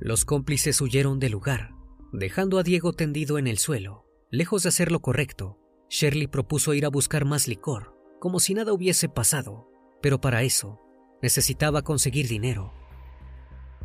Los 0.00 0.26
cómplices 0.26 0.82
huyeron 0.82 1.18
del 1.18 1.32
lugar, 1.32 1.73
dejando 2.18 2.58
a 2.58 2.62
Diego 2.62 2.92
tendido 2.92 3.38
en 3.38 3.46
el 3.46 3.58
suelo. 3.58 4.06
Lejos 4.30 4.62
de 4.62 4.68
hacer 4.68 4.92
lo 4.92 5.00
correcto, 5.00 5.58
Shirley 5.90 6.26
propuso 6.26 6.74
ir 6.74 6.86
a 6.86 6.90
buscar 6.90 7.24
más 7.24 7.48
licor 7.48 7.94
como 8.20 8.40
si 8.40 8.54
nada 8.54 8.72
hubiese 8.72 9.10
pasado, 9.10 9.68
pero 10.00 10.18
para 10.18 10.42
eso 10.42 10.80
necesitaba 11.20 11.82
conseguir 11.82 12.26
dinero. 12.26 12.72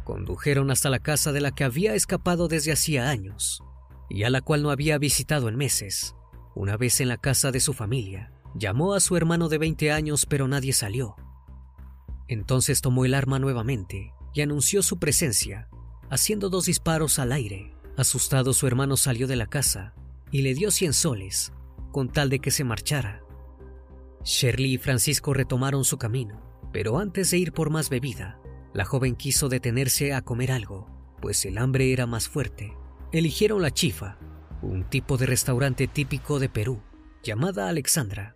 Condujeron 0.06 0.72
hasta 0.72 0.90
la 0.90 1.00
casa 1.00 1.34
de 1.34 1.42
la 1.42 1.52
que 1.52 1.66
había 1.66 1.94
escapado 1.94 2.48
desde 2.48 2.72
hacía 2.72 3.10
años 3.10 3.62
y 4.10 4.24
a 4.24 4.30
la 4.30 4.42
cual 4.42 4.64
no 4.64 4.72
había 4.72 4.98
visitado 4.98 5.50
en 5.50 5.58
meses. 5.58 6.16
Una 6.56 6.78
vez 6.78 7.02
en 7.02 7.10
la 7.10 7.18
casa 7.18 7.52
de 7.52 7.60
su 7.60 7.74
familia, 7.74 8.32
llamó 8.56 8.94
a 8.94 9.02
su 9.02 9.18
hermano 9.18 9.50
de 9.50 9.58
20 9.58 9.92
años 9.92 10.26
pero 10.26 10.48
nadie 10.48 10.72
salió. 10.72 11.16
Entonces 12.28 12.82
tomó 12.82 13.06
el 13.06 13.14
arma 13.14 13.40
nuevamente 13.40 14.14
y 14.34 14.42
anunció 14.42 14.84
su 14.84 15.00
presencia, 15.00 15.68
haciendo 16.10 16.50
dos 16.50 16.68
disparos 16.68 17.20
al 17.20 17.34
aire. 17.34 17.79
Asustado 17.98 18.54
su 18.54 18.68
hermano 18.68 18.98
salió 18.98 19.28
de 19.28 19.36
la 19.36 19.48
casa 19.48 19.94
y 20.32 20.42
le 20.42 20.54
dio 20.54 20.72
100 20.72 20.94
soles, 20.94 21.54
con 21.92 22.10
tal 22.10 22.30
de 22.30 22.40
que 22.40 22.52
se 22.52 22.64
marchara. 22.64 23.22
Shirley 24.24 24.74
y 24.74 24.78
Francisco 24.78 25.34
retomaron 25.34 25.86
su 25.86 25.98
camino, 25.98 26.42
pero 26.72 27.00
antes 27.00 27.32
de 27.32 27.38
ir 27.38 27.52
por 27.52 27.70
más 27.70 27.90
bebida, 27.90 28.40
la 28.74 28.86
joven 28.86 29.16
quiso 29.16 29.50
detenerse 29.50 30.14
a 30.14 30.22
comer 30.22 30.52
algo, 30.52 30.88
pues 31.22 31.46
el 31.46 31.58
hambre 31.58 31.92
era 31.92 32.06
más 32.06 32.28
fuerte. 32.28 32.74
Eligieron 33.12 33.62
la 33.62 33.72
chifa, 33.72 34.18
un 34.62 34.84
tipo 34.84 35.18
de 35.18 35.26
restaurante 35.26 35.88
típico 35.88 36.40
de 36.40 36.50
Perú, 36.50 36.82
llamada 37.24 37.70
Alexandra. 37.70 38.36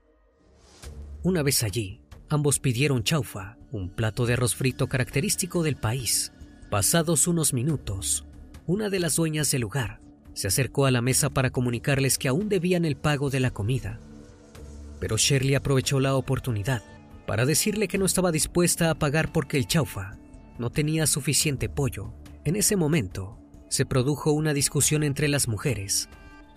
Una 1.22 1.44
vez 1.44 1.64
allí, 1.64 2.02
ambos 2.30 2.60
pidieron 2.60 3.04
chaufa, 3.04 3.58
un 3.72 3.90
plato 3.90 4.26
de 4.26 4.34
arroz 4.34 4.56
frito 4.56 4.88
característico 4.88 5.64
del 5.64 5.76
país. 5.76 6.34
Pasados 6.70 7.28
unos 7.28 7.54
minutos, 7.54 8.26
una 8.66 8.90
de 8.90 9.00
las 9.00 9.16
dueñas 9.16 9.52
del 9.52 9.62
lugar 9.62 10.02
se 10.34 10.48
acercó 10.48 10.86
a 10.86 10.92
la 10.92 11.02
mesa 11.02 11.30
para 11.30 11.52
comunicarles 11.52 12.18
que 12.18 12.28
aún 12.28 12.50
debían 12.50 12.86
el 12.86 12.96
pago 12.96 13.30
de 13.30 13.40
la 13.40 13.52
comida 13.52 14.00
pero 15.04 15.18
Shirley 15.18 15.56
aprovechó 15.56 16.00
la 16.00 16.16
oportunidad 16.16 16.82
para 17.28 17.46
decirle 17.46 17.90
que 17.90 17.98
no 17.98 18.06
estaba 18.06 18.32
dispuesta 18.32 18.90
a 18.90 18.96
pagar 18.96 19.34
porque 19.34 19.58
el 19.58 19.68
chaufa 19.68 20.18
no 20.58 20.70
tenía 20.70 21.08
suficiente 21.08 21.68
pollo. 21.68 22.14
En 22.46 22.56
ese 22.56 22.78
momento 22.78 23.38
se 23.68 23.86
produjo 23.86 24.32
una 24.32 24.54
discusión 24.54 25.04
entre 25.04 25.28
las 25.28 25.50
mujeres, 25.50 26.08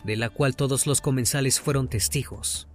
de 0.05 0.15
la 0.15 0.31
cual 0.31 0.55
todos 0.55 0.87
los 0.87 1.01
comensales 1.01 1.59
fueron 1.59 1.89
testigos. 1.89 2.69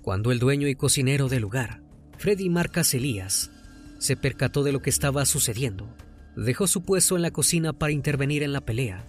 Cuando 0.00 0.30
el 0.30 0.38
dueño 0.38 0.68
y 0.68 0.76
cocinero 0.76 1.28
del 1.28 1.42
lugar, 1.42 1.82
Freddy 2.16 2.48
Marcas 2.48 2.94
Elías, 2.94 3.50
se 3.98 4.16
percató 4.16 4.62
de 4.62 4.70
lo 4.70 4.80
que 4.80 4.90
estaba 4.90 5.26
sucediendo, 5.26 5.92
dejó 6.36 6.66
su 6.66 6.82
puesto 6.82 7.16
en 7.16 7.22
la 7.22 7.30
cocina 7.30 7.72
para 7.72 7.92
intervenir 7.92 8.42
en 8.42 8.52
la 8.52 8.60
pelea. 8.60 9.04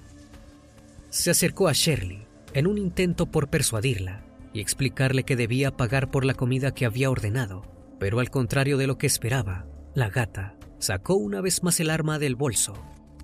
Se 1.10 1.32
acercó 1.32 1.68
a 1.68 1.74
Shirley 1.74 2.26
en 2.54 2.68
un 2.68 2.78
intento 2.78 3.28
por 3.28 3.50
persuadirla 3.50 4.24
y 4.54 4.60
explicarle 4.60 5.24
que 5.24 5.36
debía 5.36 5.76
pagar 5.76 6.12
por 6.12 6.26
la 6.26 6.34
comida 6.34 6.74
que 6.74 6.86
había 6.86 7.10
ordenado, 7.10 7.64
pero 8.00 8.20
al 8.20 8.30
contrario 8.30 8.78
de 8.78 8.88
lo 8.88 8.98
que 8.98 9.08
esperaba, 9.08 9.66
la 9.96 10.10
gata 10.10 10.56
sacó 10.80 11.16
una 11.16 11.42
vez 11.42 11.64
más 11.64 11.80
el 11.80 11.90
arma 11.90 12.20
del 12.20 12.36
bolso 12.36 12.74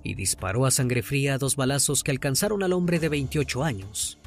y 0.02 0.14
disparó 0.14 0.66
a 0.66 0.70
sangre 0.70 1.02
fría 1.02 1.38
dos 1.38 1.56
balazos 1.56 2.02
que 2.02 2.10
alcanzaron 2.10 2.62
al 2.62 2.72
hombre 2.72 2.98
de 2.98 3.08
28 3.08 3.64
años. 3.64 4.18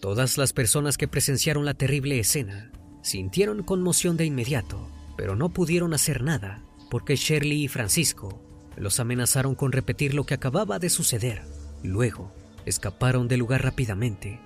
Todas 0.00 0.38
las 0.38 0.52
personas 0.52 0.96
que 0.96 1.08
presenciaron 1.08 1.64
la 1.64 1.74
terrible 1.74 2.18
escena 2.18 2.70
sintieron 3.02 3.62
conmoción 3.62 4.16
de 4.16 4.24
inmediato, 4.24 4.88
pero 5.16 5.36
no 5.36 5.52
pudieron 5.52 5.94
hacer 5.94 6.22
nada 6.22 6.62
porque 6.90 7.16
Shirley 7.16 7.64
y 7.64 7.68
Francisco 7.68 8.42
los 8.76 9.00
amenazaron 9.00 9.54
con 9.54 9.72
repetir 9.72 10.14
lo 10.14 10.24
que 10.24 10.34
acababa 10.34 10.78
de 10.78 10.90
suceder. 10.90 11.42
Luego, 11.82 12.32
escaparon 12.64 13.28
del 13.28 13.40
lugar 13.40 13.62
rápidamente 13.62 14.40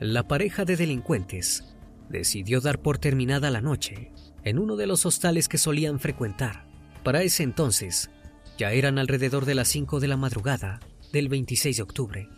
la 0.00 0.26
pareja 0.26 0.64
de 0.64 0.76
delincuentes 0.76 1.64
decidió 2.08 2.60
dar 2.60 2.80
por 2.80 2.98
terminada 2.98 3.50
la 3.50 3.60
noche 3.60 4.10
en 4.42 4.58
uno 4.58 4.76
de 4.76 4.86
los 4.86 5.06
hostales 5.06 5.48
que 5.48 5.56
solían 5.56 6.00
frecuentar. 6.00 6.66
Para 7.04 7.22
ese 7.22 7.42
entonces, 7.42 8.10
ya 8.58 8.72
eran 8.72 8.98
alrededor 8.98 9.46
de 9.46 9.54
las 9.54 9.68
5 9.68 10.00
de 10.00 10.08
la 10.08 10.16
madrugada 10.16 10.80
del 11.12 11.28
26 11.28 11.76
de 11.76 11.82
octubre. 11.82 12.28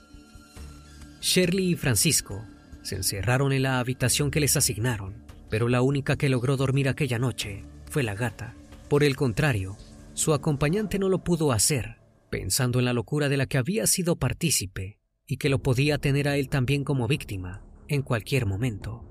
Shirley 1.21 1.71
y 1.71 1.75
Francisco 1.77 2.45
se 2.83 2.97
encerraron 2.97 3.53
en 3.53 3.63
la 3.63 3.81
habitación 3.81 4.31
que 4.31 4.41
les 4.41 4.57
asignaron, 4.57 5.15
pero 5.49 5.69
la 5.69 5.83
única 5.83 6.17
que 6.17 6.29
logró 6.29 6.57
dormir 6.57 6.89
aquella 6.89 7.19
noche 7.19 7.65
fue 7.91 8.03
la 8.03 8.15
gata. 8.15 8.55
Por 8.89 9.03
el 9.03 9.17
contrario, 9.17 9.77
su 10.17 10.33
acompañante 10.33 10.99
no 10.99 11.11
lo 11.11 11.23
pudo 11.23 11.53
hacer, 11.53 12.01
pensando 12.31 12.79
en 12.79 12.87
la 12.87 12.95
locura 12.95 13.29
de 13.29 13.37
la 13.37 13.45
que 13.45 13.59
había 13.59 13.87
sido 13.87 14.17
partícipe 14.17 14.99
y 15.27 15.37
que 15.37 15.51
lo 15.51 15.63
podía 15.63 15.99
tener 15.99 16.27
a 16.27 16.39
él 16.39 16.49
también 16.49 16.85
como 16.85 17.07
víctima. 17.07 17.63
en 17.89 18.03
cualquier 18.03 18.47
momento. 18.47 19.05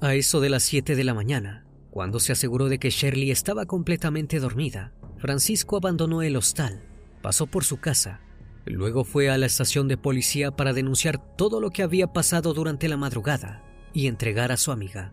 A 0.00 0.14
eso 0.14 0.40
de 0.40 0.48
las 0.48 0.62
7 0.62 0.94
de 0.94 1.02
la 1.02 1.12
mañana, 1.12 1.66
cuando 1.90 2.20
se 2.20 2.30
aseguró 2.30 2.68
de 2.68 2.78
que 2.78 2.90
Shirley 2.90 3.32
estaba 3.32 3.66
completamente 3.66 4.38
dormida, 4.38 4.92
Francisco 5.18 5.78
abandonó 5.78 6.22
el 6.22 6.36
hostal, 6.36 6.84
pasó 7.20 7.48
por 7.48 7.64
su 7.64 7.78
casa, 7.78 8.20
luego 8.64 9.02
fue 9.02 9.28
a 9.28 9.38
la 9.38 9.46
estación 9.46 9.88
de 9.88 9.96
policía 9.96 10.52
para 10.52 10.72
denunciar 10.72 11.34
todo 11.36 11.60
lo 11.60 11.70
que 11.70 11.82
había 11.82 12.12
pasado 12.12 12.54
durante 12.54 12.88
la 12.88 12.96
madrugada 12.96 13.64
y 13.92 14.06
entregar 14.06 14.52
a 14.52 14.56
su 14.56 14.70
amiga. 14.70 15.12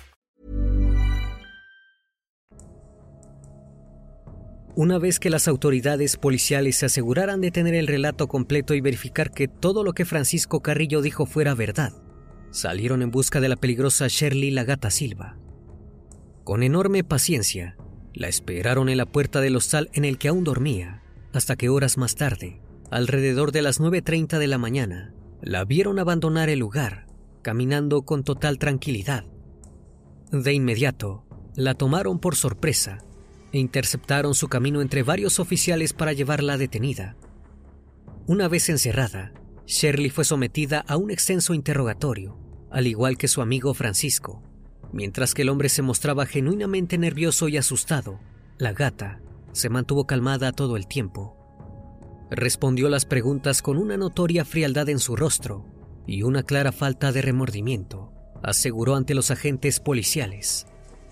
Una 4.75 4.99
vez 4.99 5.19
que 5.19 5.29
las 5.29 5.49
autoridades 5.49 6.15
policiales 6.15 6.77
se 6.77 6.85
aseguraran 6.85 7.41
de 7.41 7.51
tener 7.51 7.73
el 7.73 7.87
relato 7.87 8.29
completo 8.29 8.73
y 8.73 8.79
verificar 8.79 9.31
que 9.31 9.49
todo 9.49 9.83
lo 9.83 9.91
que 9.91 10.05
Francisco 10.05 10.61
Carrillo 10.61 11.01
dijo 11.01 11.25
fuera 11.25 11.53
verdad, 11.55 11.91
salieron 12.51 13.01
en 13.01 13.11
busca 13.11 13.41
de 13.41 13.49
la 13.49 13.57
peligrosa 13.57 14.07
Shirley 14.07 14.49
la 14.49 14.63
gata 14.63 14.89
Silva. 14.89 15.37
Con 16.45 16.63
enorme 16.63 17.03
paciencia, 17.03 17.75
la 18.13 18.29
esperaron 18.29 18.87
en 18.87 18.97
la 18.97 19.05
puerta 19.05 19.41
del 19.41 19.57
hostal 19.57 19.89
en 19.91 20.05
el 20.05 20.17
que 20.17 20.29
aún 20.29 20.45
dormía, 20.45 21.03
hasta 21.33 21.57
que 21.57 21.67
horas 21.67 21.97
más 21.97 22.15
tarde, 22.15 22.61
alrededor 22.91 23.51
de 23.51 23.63
las 23.63 23.81
9.30 23.81 24.37
de 24.37 24.47
la 24.47 24.57
mañana, 24.57 25.13
la 25.41 25.65
vieron 25.65 25.99
abandonar 25.99 26.47
el 26.47 26.59
lugar, 26.59 27.07
caminando 27.41 28.03
con 28.03 28.23
total 28.23 28.57
tranquilidad. 28.57 29.25
De 30.31 30.53
inmediato, 30.53 31.25
la 31.55 31.73
tomaron 31.73 32.19
por 32.19 32.37
sorpresa 32.37 33.03
e 33.51 33.59
interceptaron 33.59 34.33
su 34.33 34.47
camino 34.47 34.81
entre 34.81 35.03
varios 35.03 35.39
oficiales 35.39 35.93
para 35.93 36.13
llevarla 36.13 36.57
detenida. 36.57 37.15
Una 38.27 38.47
vez 38.47 38.69
encerrada, 38.69 39.33
Shirley 39.65 40.09
fue 40.09 40.25
sometida 40.25 40.83
a 40.87 40.97
un 40.97 41.11
extenso 41.11 41.53
interrogatorio, 41.53 42.37
al 42.69 42.87
igual 42.87 43.17
que 43.17 43.27
su 43.27 43.41
amigo 43.41 43.73
Francisco. 43.73 44.41
Mientras 44.93 45.33
que 45.33 45.43
el 45.43 45.49
hombre 45.49 45.69
se 45.69 45.81
mostraba 45.81 46.25
genuinamente 46.25 46.97
nervioso 46.97 47.47
y 47.47 47.57
asustado, 47.57 48.19
la 48.57 48.73
gata 48.73 49.21
se 49.51 49.69
mantuvo 49.69 50.05
calmada 50.05 50.51
todo 50.51 50.77
el 50.77 50.87
tiempo. 50.87 51.37
Respondió 52.29 52.89
las 52.89 53.05
preguntas 53.05 53.61
con 53.61 53.77
una 53.77 53.97
notoria 53.97 54.45
frialdad 54.45 54.87
en 54.89 54.99
su 54.99 55.15
rostro 55.15 55.65
y 56.07 56.23
una 56.23 56.43
clara 56.43 56.71
falta 56.71 57.11
de 57.11 57.21
remordimiento. 57.21 58.13
Aseguró 58.43 58.95
ante 58.95 59.13
los 59.13 59.31
agentes 59.31 59.79
policiales 59.79 60.67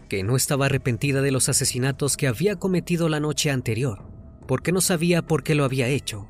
que 0.10 0.24
no 0.24 0.36
estaba 0.36 0.66
arrepentida 0.66 1.22
de 1.22 1.32
los 1.32 1.48
asesinatos 1.48 2.18
que 2.18 2.28
había 2.28 2.58
cometido 2.58 3.08
la 3.08 3.22
noche 3.22 3.52
anterior, 3.52 4.04
porque 4.48 4.74
no 4.74 4.82
sabía 4.82 5.22
por 5.22 5.44
qué 5.44 5.56
lo 5.56 5.64
había 5.64 5.88
hecho. 5.88 6.28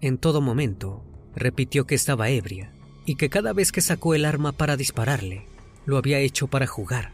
En 0.00 0.16
todo 0.16 0.40
momento, 0.40 1.04
repitió 1.34 1.86
que 1.86 1.94
estaba 1.94 2.30
ebria 2.30 2.72
y 3.04 3.16
que 3.16 3.28
cada 3.28 3.52
vez 3.52 3.72
que 3.72 3.80
sacó 3.80 4.14
el 4.14 4.24
arma 4.24 4.52
para 4.52 4.76
dispararle, 4.76 5.46
lo 5.84 5.98
había 5.98 6.20
hecho 6.20 6.46
para 6.46 6.66
jugar. 6.66 7.12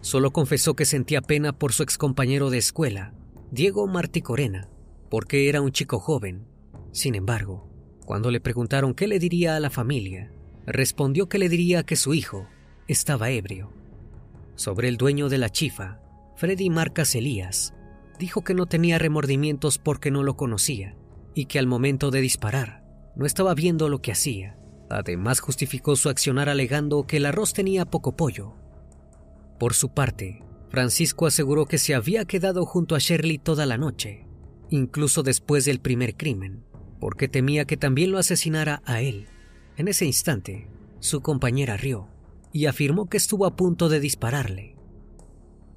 Solo 0.00 0.32
confesó 0.32 0.74
que 0.74 0.84
sentía 0.84 1.22
pena 1.22 1.52
por 1.52 1.72
su 1.72 1.82
excompañero 1.82 2.50
de 2.50 2.58
escuela, 2.58 3.14
Diego 3.50 3.86
Martí 3.86 4.20
Corena, 4.20 4.68
porque 5.08 5.48
era 5.48 5.62
un 5.62 5.72
chico 5.72 5.98
joven. 5.98 6.46
Sin 6.92 7.14
embargo, 7.14 7.70
cuando 8.04 8.30
le 8.30 8.40
preguntaron 8.40 8.94
qué 8.94 9.06
le 9.06 9.18
diría 9.18 9.56
a 9.56 9.60
la 9.60 9.70
familia, 9.70 10.30
respondió 10.66 11.28
que 11.28 11.38
le 11.38 11.48
diría 11.48 11.84
que 11.84 11.96
su 11.96 12.12
hijo 12.12 12.46
estaba 12.88 13.30
ebrio. 13.30 13.72
Sobre 14.56 14.88
el 14.88 14.96
dueño 14.96 15.28
de 15.28 15.38
la 15.38 15.50
chifa, 15.50 16.00
Freddy 16.36 16.70
Marcas 16.70 17.14
Elías, 17.14 17.74
dijo 18.18 18.42
que 18.42 18.54
no 18.54 18.66
tenía 18.66 18.98
remordimientos 18.98 19.78
porque 19.78 20.10
no 20.12 20.22
lo 20.22 20.36
conocía 20.36 20.96
y 21.34 21.46
que 21.46 21.58
al 21.58 21.66
momento 21.66 22.10
de 22.12 22.20
disparar 22.20 22.84
no 23.16 23.26
estaba 23.26 23.54
viendo 23.54 23.88
lo 23.88 24.00
que 24.00 24.12
hacía. 24.12 24.56
Además 24.90 25.40
justificó 25.40 25.96
su 25.96 26.08
accionar 26.08 26.48
alegando 26.48 27.06
que 27.06 27.16
el 27.16 27.26
arroz 27.26 27.52
tenía 27.52 27.84
poco 27.84 28.16
pollo. 28.16 28.54
Por 29.58 29.74
su 29.74 29.92
parte, 29.92 30.44
Francisco 30.68 31.26
aseguró 31.26 31.66
que 31.66 31.78
se 31.78 31.94
había 31.94 32.24
quedado 32.24 32.64
junto 32.64 32.94
a 32.94 32.98
Shirley 32.98 33.38
toda 33.38 33.66
la 33.66 33.78
noche, 33.78 34.26
incluso 34.70 35.22
después 35.22 35.64
del 35.64 35.80
primer 35.80 36.16
crimen, 36.16 36.64
porque 37.00 37.28
temía 37.28 37.64
que 37.64 37.76
también 37.76 38.12
lo 38.12 38.18
asesinara 38.18 38.82
a 38.84 39.00
él. 39.00 39.26
En 39.76 39.88
ese 39.88 40.04
instante, 40.06 40.68
su 41.00 41.22
compañera 41.22 41.76
rió 41.76 42.13
y 42.54 42.66
afirmó 42.66 43.08
que 43.08 43.16
estuvo 43.16 43.46
a 43.46 43.56
punto 43.56 43.88
de 43.88 43.98
dispararle. 43.98 44.76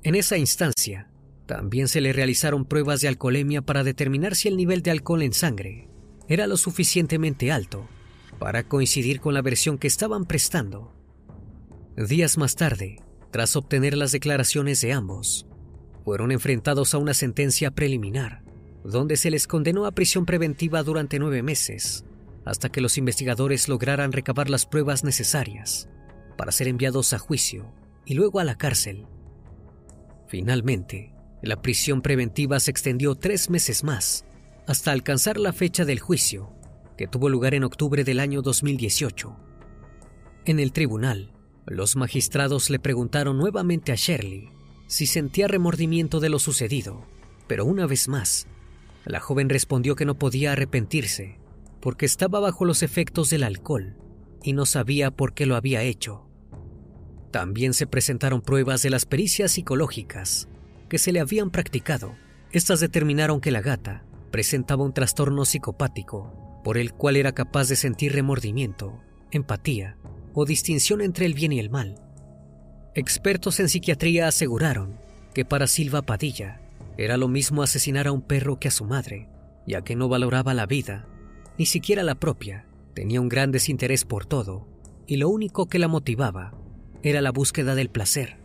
En 0.03 0.13
esa 0.13 0.37
instancia, 0.37 1.09
también 1.47 1.87
se 1.87 2.01
le 2.01 2.13
realizaron 2.13 2.65
pruebas 2.65 3.01
de 3.01 3.07
alcoholemia 3.07 3.63
para 3.63 3.83
determinar 3.83 4.35
si 4.35 4.47
el 4.47 4.55
nivel 4.55 4.83
de 4.83 4.91
alcohol 4.91 5.23
en 5.23 5.33
sangre 5.33 5.89
era 6.27 6.45
lo 6.45 6.55
suficientemente 6.55 7.51
alto 7.51 7.87
para 8.37 8.67
coincidir 8.67 9.19
con 9.19 9.33
la 9.33 9.41
versión 9.41 9.79
que 9.79 9.87
estaban 9.87 10.25
prestando. 10.25 10.93
Días 11.97 12.37
más 12.37 12.55
tarde, 12.55 13.01
tras 13.31 13.55
obtener 13.55 13.97
las 13.97 14.11
declaraciones 14.11 14.79
de 14.79 14.93
ambos, 14.93 15.47
fueron 16.05 16.31
enfrentados 16.31 16.93
a 16.93 16.99
una 16.99 17.15
sentencia 17.15 17.71
preliminar, 17.71 18.43
donde 18.83 19.17
se 19.17 19.31
les 19.31 19.47
condenó 19.47 19.87
a 19.87 19.93
prisión 19.93 20.27
preventiva 20.27 20.83
durante 20.83 21.17
nueve 21.17 21.41
meses, 21.41 22.05
hasta 22.45 22.69
que 22.69 22.81
los 22.81 22.99
investigadores 22.99 23.67
lograran 23.67 24.11
recabar 24.11 24.47
las 24.51 24.67
pruebas 24.67 25.03
necesarias 25.03 25.89
para 26.37 26.51
ser 26.51 26.67
enviados 26.67 27.13
a 27.13 27.19
juicio 27.19 27.73
y 28.05 28.13
luego 28.13 28.39
a 28.39 28.43
la 28.43 28.57
cárcel. 28.57 29.05
Finalmente, 30.27 31.13
la 31.41 31.61
prisión 31.61 32.01
preventiva 32.01 32.59
se 32.59 32.71
extendió 32.71 33.15
tres 33.15 33.49
meses 33.49 33.83
más, 33.83 34.25
hasta 34.65 34.91
alcanzar 34.91 35.37
la 35.37 35.53
fecha 35.53 35.85
del 35.85 35.99
juicio, 35.99 36.53
que 36.97 37.07
tuvo 37.07 37.29
lugar 37.29 37.53
en 37.53 37.63
octubre 37.63 38.03
del 38.03 38.19
año 38.19 38.41
2018. 38.41 39.35
En 40.45 40.59
el 40.59 40.71
tribunal, 40.71 41.33
los 41.65 41.95
magistrados 41.95 42.69
le 42.69 42.79
preguntaron 42.79 43.37
nuevamente 43.37 43.91
a 43.91 43.95
Shirley 43.95 44.49
si 44.87 45.05
sentía 45.05 45.47
remordimiento 45.47 46.19
de 46.19 46.29
lo 46.29 46.39
sucedido, 46.39 47.05
pero 47.47 47.65
una 47.65 47.85
vez 47.85 48.07
más, 48.07 48.47
la 49.05 49.19
joven 49.19 49.49
respondió 49.49 49.95
que 49.95 50.05
no 50.05 50.17
podía 50.17 50.53
arrepentirse, 50.53 51.39
porque 51.81 52.05
estaba 52.05 52.39
bajo 52.39 52.65
los 52.65 52.83
efectos 52.83 53.29
del 53.29 53.43
alcohol 53.43 53.95
y 54.43 54.53
no 54.53 54.65
sabía 54.65 55.11
por 55.11 55.33
qué 55.33 55.45
lo 55.45 55.55
había 55.55 55.83
hecho. 55.83 56.26
También 57.31 57.73
se 57.73 57.87
presentaron 57.87 58.41
pruebas 58.41 58.81
de 58.81 58.89
las 58.89 59.05
pericias 59.05 59.51
psicológicas 59.51 60.47
que 60.89 60.97
se 60.97 61.11
le 61.11 61.19
habían 61.19 61.51
practicado. 61.51 62.15
Estas 62.51 62.79
determinaron 62.79 63.41
que 63.41 63.51
la 63.51 63.61
gata 63.61 64.03
presentaba 64.31 64.83
un 64.83 64.93
trastorno 64.93 65.45
psicopático 65.45 66.61
por 66.63 66.77
el 66.77 66.93
cual 66.93 67.15
era 67.15 67.31
capaz 67.31 67.69
de 67.69 67.75
sentir 67.75 68.13
remordimiento, 68.13 68.99
empatía 69.31 69.95
o 70.33 70.45
distinción 70.45 71.01
entre 71.01 71.25
el 71.25 71.33
bien 71.33 71.53
y 71.53 71.59
el 71.59 71.69
mal. 71.69 72.01
Expertos 72.93 73.59
en 73.59 73.69
psiquiatría 73.69 74.27
aseguraron 74.27 74.97
que 75.33 75.45
para 75.45 75.67
Silva 75.67 76.01
Padilla 76.01 76.59
era 76.97 77.15
lo 77.15 77.27
mismo 77.27 77.63
asesinar 77.63 78.07
a 78.07 78.11
un 78.11 78.21
perro 78.21 78.59
que 78.59 78.67
a 78.67 78.71
su 78.71 78.85
madre, 78.85 79.29
ya 79.65 79.81
que 79.81 79.95
no 79.95 80.09
valoraba 80.09 80.53
la 80.53 80.65
vida, 80.65 81.07
ni 81.57 81.65
siquiera 81.65 82.03
la 82.03 82.15
propia, 82.15 82.65
tenía 82.93 83.21
un 83.21 83.29
gran 83.29 83.51
desinterés 83.51 84.03
por 84.03 84.25
todo, 84.25 84.67
y 85.05 85.17
lo 85.17 85.29
único 85.29 85.67
que 85.67 85.79
la 85.79 85.87
motivaba 85.87 86.53
era 87.03 87.21
la 87.21 87.31
búsqueda 87.31 87.75
del 87.75 87.89
placer. 87.89 88.37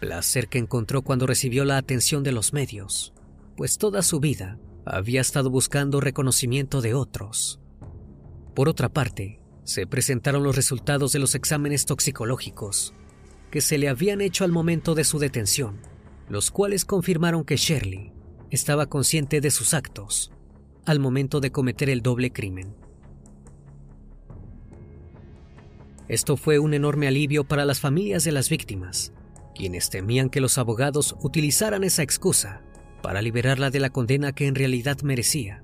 Placer 0.00 0.48
que 0.48 0.58
encontró 0.58 1.02
cuando 1.02 1.26
recibió 1.26 1.64
la 1.64 1.76
atención 1.76 2.22
de 2.22 2.32
los 2.32 2.52
medios, 2.52 3.12
pues 3.56 3.78
toda 3.78 4.02
su 4.02 4.20
vida 4.20 4.58
había 4.84 5.20
estado 5.20 5.50
buscando 5.50 6.00
reconocimiento 6.00 6.80
de 6.80 6.94
otros. 6.94 7.60
Por 8.54 8.68
otra 8.68 8.88
parte, 8.88 9.40
se 9.64 9.86
presentaron 9.86 10.42
los 10.42 10.56
resultados 10.56 11.12
de 11.12 11.18
los 11.18 11.34
exámenes 11.34 11.86
toxicológicos 11.86 12.94
que 13.50 13.60
se 13.60 13.78
le 13.78 13.88
habían 13.88 14.20
hecho 14.20 14.44
al 14.44 14.52
momento 14.52 14.94
de 14.94 15.04
su 15.04 15.18
detención, 15.18 15.80
los 16.28 16.50
cuales 16.50 16.84
confirmaron 16.84 17.44
que 17.44 17.56
Shirley 17.56 18.12
estaba 18.50 18.86
consciente 18.86 19.40
de 19.40 19.50
sus 19.50 19.74
actos 19.74 20.32
al 20.86 20.98
momento 20.98 21.40
de 21.40 21.52
cometer 21.52 21.90
el 21.90 22.02
doble 22.02 22.32
crimen. 22.32 22.74
Esto 26.10 26.36
fue 26.36 26.58
un 26.58 26.74
enorme 26.74 27.06
alivio 27.06 27.44
para 27.44 27.64
las 27.64 27.78
familias 27.78 28.24
de 28.24 28.32
las 28.32 28.50
víctimas, 28.50 29.12
quienes 29.54 29.90
temían 29.90 30.28
que 30.28 30.40
los 30.40 30.58
abogados 30.58 31.14
utilizaran 31.22 31.84
esa 31.84 32.02
excusa 32.02 32.62
para 33.00 33.22
liberarla 33.22 33.70
de 33.70 33.78
la 33.78 33.90
condena 33.90 34.32
que 34.32 34.48
en 34.48 34.56
realidad 34.56 35.02
merecía. 35.02 35.62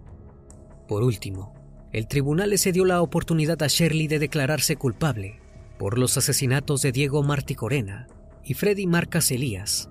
Por 0.87 1.02
último, 1.02 1.52
el 1.92 2.06
tribunal 2.06 2.50
le 2.50 2.59
cedió 2.59 2.85
la 2.85 3.02
oportunidad 3.02 3.61
a 3.61 3.66
Shirley 3.66 4.06
de 4.06 4.20
declararse 4.20 4.76
culpable 4.76 5.40
por 5.80 5.98
los 5.98 6.16
asesinatos 6.16 6.80
de 6.80 6.92
Diego 6.92 7.24
Martí 7.24 7.56
Corena 7.56 8.06
y 8.44 8.54
Freddy 8.54 8.87
Marcas 8.87 9.32
Elías, 9.32 9.90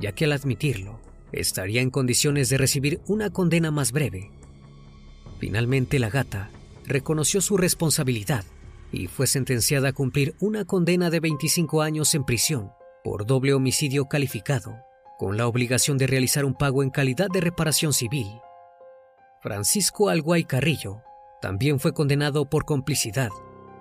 ya 0.00 0.10
que 0.10 0.24
al 0.24 0.32
admitirlo, 0.32 1.00
estaría 1.30 1.80
en 1.80 1.90
condiciones 1.90 2.48
de 2.48 2.58
recibir 2.58 3.00
una 3.06 3.30
condena 3.30 3.70
más 3.70 3.92
breve. 3.92 4.32
Finalmente 5.38 6.00
la 6.00 6.10
gata 6.10 6.50
reconoció 6.88 7.40
su 7.40 7.56
responsabilidad 7.56 8.44
y 8.92 9.06
fue 9.06 9.26
sentenciada 9.26 9.88
a 9.88 9.92
cumplir 9.92 10.36
una 10.38 10.64
condena 10.64 11.10
de 11.10 11.20
25 11.20 11.82
años 11.82 12.14
en 12.14 12.24
prisión 12.24 12.72
por 13.02 13.26
doble 13.26 13.54
homicidio 13.54 14.06
calificado 14.06 14.78
con 15.18 15.36
la 15.36 15.46
obligación 15.46 15.98
de 15.98 16.06
realizar 16.06 16.44
un 16.44 16.54
pago 16.54 16.82
en 16.82 16.90
calidad 16.90 17.28
de 17.32 17.40
reparación 17.40 17.92
civil. 17.92 18.26
Francisco 19.40 20.08
Alguay 20.08 20.44
Carrillo 20.44 21.02
también 21.40 21.80
fue 21.80 21.94
condenado 21.94 22.48
por 22.48 22.64
complicidad 22.64 23.30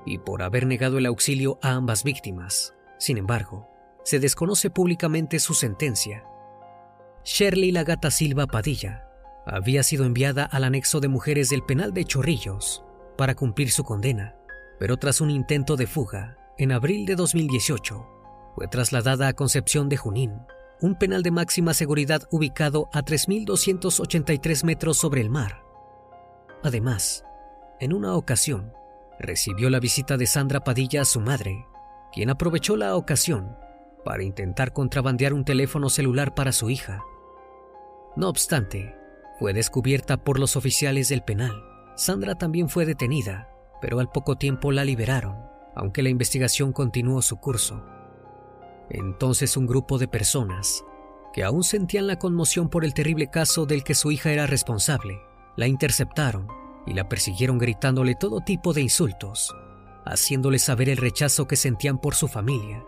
y 0.06 0.18
por 0.18 0.42
haber 0.42 0.66
negado 0.66 0.98
el 0.98 1.06
auxilio 1.06 1.60
a 1.62 1.72
ambas 1.72 2.04
víctimas. 2.04 2.74
Sin 2.98 3.18
embargo, 3.18 3.68
se 4.04 4.20
desconoce 4.20 4.70
públicamente 4.70 5.40
su 5.40 5.54
sentencia. 5.54 6.24
Shirley 7.24 7.72
La 7.72 7.84
Gata 7.84 8.10
Silva 8.10 8.48
Padilla 8.48 9.08
había 9.46 9.84
sido 9.84 10.06
enviada 10.06 10.46
al 10.46 10.64
anexo 10.64 11.00
de 11.00 11.08
mujeres 11.08 11.50
del 11.50 11.64
penal 11.64 11.94
de 11.94 12.06
Chorrillos 12.06 12.84
para 13.18 13.36
cumplir 13.36 13.72
su 13.72 13.84
condena, 13.84 14.36
pero 14.82 14.98
tras 14.98 15.22
un 15.22 15.30
intento 15.30 15.76
de 15.76 15.86
fuga, 15.86 16.40
en 16.58 16.72
abril 16.72 17.06
de 17.06 17.16
2018, 17.16 18.04
fue 18.56 18.68
trasladada 18.68 19.28
a 19.28 19.34
Concepción 19.34 19.90
de 19.90 19.98
Junín, 19.98 20.40
un 20.82 20.96
penal 20.96 21.22
de 21.22 21.30
máxima 21.30 21.76
seguridad 21.76 22.24
ubicado 22.32 22.90
a 22.92 23.04
3.283 23.04 24.64
metros 24.66 24.98
sobre 24.98 25.22
el 25.22 25.30
mar. 25.30 25.62
Además, 26.64 27.24
en 27.80 27.94
una 27.94 28.16
ocasión, 28.16 28.74
recibió 29.20 29.70
la 29.70 29.80
visita 29.80 30.18
de 30.18 30.26
Sandra 30.26 30.64
Padilla 30.64 31.04
a 31.04 31.06
su 31.06 31.20
madre, 31.22 31.64
quien 32.12 32.32
aprovechó 32.32 32.76
la 32.76 32.96
ocasión 32.96 33.56
para 34.04 34.24
intentar 34.24 34.74
contrabandear 34.74 35.34
un 35.34 35.46
teléfono 35.46 35.90
celular 35.90 36.34
para 36.34 36.52
su 36.52 36.72
hija. 36.72 37.04
No 38.16 38.30
obstante, 38.30 38.96
fue 39.38 39.54
descubierta 39.54 40.24
por 40.24 40.40
los 40.40 40.56
oficiales 40.56 41.08
del 41.08 41.22
penal. 41.22 41.54
Sandra 41.96 42.34
también 42.34 42.68
fue 42.68 42.88
detenida, 42.88 43.51
pero 43.82 44.00
al 44.00 44.10
poco 44.10 44.38
tiempo 44.38 44.72
la 44.72 44.86
liberaron, 44.86 45.36
aunque 45.76 46.04
la 46.04 46.10
investigación 46.10 46.72
continuó 46.72 47.22
su 47.22 47.38
curso. 47.38 47.84
Entonces 48.90 49.58
un 49.58 49.68
grupo 49.68 49.98
de 49.98 50.08
personas, 50.08 50.86
que 51.34 51.44
aún 51.44 51.64
sentían 51.64 52.08
la 52.08 52.20
conmoción 52.20 52.70
por 52.70 52.86
el 52.86 52.94
terrible 52.94 53.30
caso 53.30 53.66
del 53.66 53.84
que 53.84 53.96
su 53.96 54.12
hija 54.12 54.32
era 54.32 54.48
responsable, 54.48 55.20
la 55.58 55.68
interceptaron 55.68 56.48
y 56.86 56.94
la 56.94 57.10
persiguieron 57.10 57.58
gritándole 57.58 58.16
todo 58.16 58.42
tipo 58.42 58.74
de 58.74 58.82
insultos, 58.82 59.56
haciéndole 60.06 60.60
saber 60.60 60.90
el 60.90 60.98
rechazo 60.98 61.48
que 61.48 61.56
sentían 61.56 62.00
por 62.00 62.16
su 62.16 62.28
familia. 62.28 62.84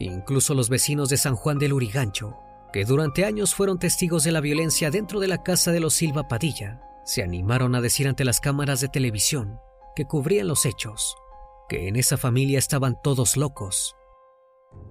Incluso 0.00 0.54
los 0.54 0.68
vecinos 0.68 1.08
de 1.08 1.16
San 1.16 1.34
Juan 1.34 1.58
del 1.58 1.72
Urigancho, 1.72 2.36
que 2.72 2.84
durante 2.84 3.24
años 3.24 3.54
fueron 3.54 3.78
testigos 3.78 4.24
de 4.24 4.32
la 4.32 4.40
violencia 4.40 4.90
dentro 4.90 5.20
de 5.20 5.28
la 5.28 5.42
casa 5.42 5.72
de 5.72 5.80
los 5.80 5.94
Silva 5.94 6.28
Padilla, 6.28 6.80
se 7.04 7.22
animaron 7.22 7.74
a 7.74 7.80
decir 7.80 8.06
ante 8.06 8.24
las 8.24 8.40
cámaras 8.40 8.80
de 8.80 8.88
televisión 8.88 9.60
que 9.94 10.04
cubrían 10.04 10.48
los 10.48 10.66
hechos, 10.66 11.16
que 11.68 11.88
en 11.88 11.96
esa 11.96 12.16
familia 12.16 12.58
estaban 12.58 12.96
todos 13.02 13.36
locos 13.36 13.94